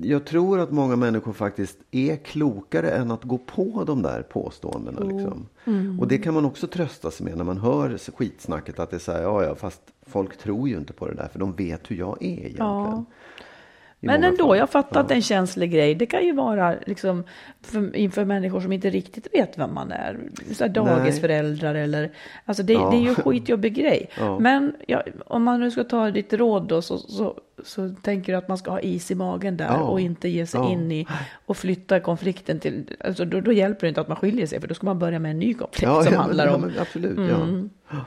[0.02, 5.00] jag tror att många människor faktiskt är klokare än att gå på de där påståendena.
[5.00, 5.46] Liksom.
[5.64, 6.00] Mm.
[6.00, 9.00] Och det kan man också trösta sig med när man hör skitsnacket att det är
[9.00, 11.90] så här, ja ja, fast folk tror ju inte på det där för de vet
[11.90, 12.56] hur jag är egentligen.
[12.66, 13.04] Ja.
[14.06, 14.56] Men ändå, fall.
[14.58, 15.18] jag fattar att det är Ja.
[15.18, 15.94] en känslig grej.
[15.94, 17.24] Det kan ju vara liksom
[17.62, 20.18] för, inför människor som inte riktigt vet vem man är.
[20.52, 22.10] Så dagisföräldrar eller...
[22.44, 22.90] Alltså det, Ja.
[22.90, 24.10] det är ju en skitjobbig grej.
[24.18, 24.38] Ja.
[24.38, 27.34] Men ja, om man nu ska ta ditt råd då så, så,
[27.64, 29.80] så tänker du att man ska ha is i magen där Ja.
[29.80, 30.70] och inte ge sig Ja.
[30.72, 31.06] in i
[31.46, 32.84] och flytta konflikten till...
[33.04, 35.18] Alltså då, då hjälper det inte att man skiljer sig för då ska man börja
[35.18, 36.62] med en ny konflikt Ja, som ja, handlar om...
[36.62, 36.74] Mm.
[36.76, 37.98] Ja, absolut, ja.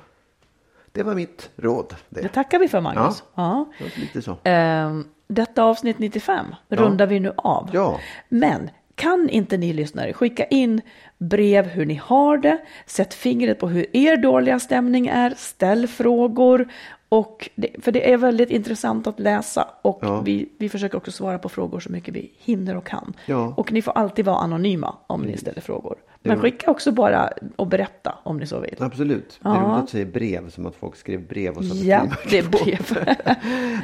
[0.97, 1.95] Det var mitt råd.
[2.09, 3.23] Det, Det tackar vi för Magnus.
[3.35, 3.65] Ja.
[3.79, 4.37] var lite så.
[4.43, 7.69] Ehm, detta avsnitt 95 rundar vi nu av.
[7.73, 7.99] Ja.
[8.29, 10.81] Men kan inte ni lyssnare skicka in
[11.17, 16.67] brev hur ni har det, sätt fingret på hur er dåliga stämning är, ställ frågor.
[17.09, 20.21] Och det, för det är väldigt intressant att läsa och Ja.
[20.21, 23.13] vi, vi försöker också svara på frågor så mycket vi hinner och kan.
[23.25, 23.53] Ja.
[23.57, 25.95] Och ni får alltid vara anonyma om ni ställer frågor.
[26.23, 28.75] Men skicka också bara och berätta om ni så vill.
[28.79, 29.39] Absolut.
[29.43, 29.59] Det är Ja.
[29.61, 32.97] roligt att säga brev som att folk skrev brev och satte Ja, det är brev.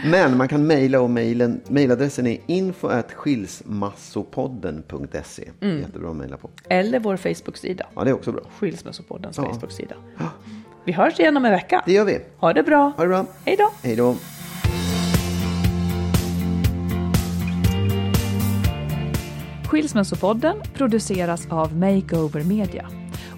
[0.11, 5.49] Men man kan mejla och mejlen, mejladressen är info skilsmassopodden.se.
[5.61, 5.79] Mm.
[5.79, 6.49] Jättebra att mejla på.
[6.69, 7.85] Eller vår Facebook-sida.
[7.95, 8.41] Ja, det är också bra.
[8.59, 9.43] Skilsmässopoddens Ja.
[9.53, 9.95] Facebook-sida.
[10.85, 11.83] Vi hörs igen om en vecka.
[11.85, 12.19] Det gör vi.
[12.37, 12.93] Ha det bra.
[12.97, 13.25] Ha det bra.
[13.45, 13.69] Hej då.
[13.83, 14.15] Hej då.
[19.67, 22.87] Skilsmässopodden produceras av Makeover Media.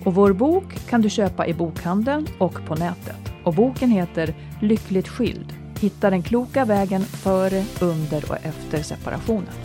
[0.05, 3.33] Och vår bok kan du köpa i bokhandeln och på nätet.
[3.43, 5.53] Och boken heter Lyckligt skild.
[5.79, 9.64] Hitta den kloka vägen före, under och efter separationen.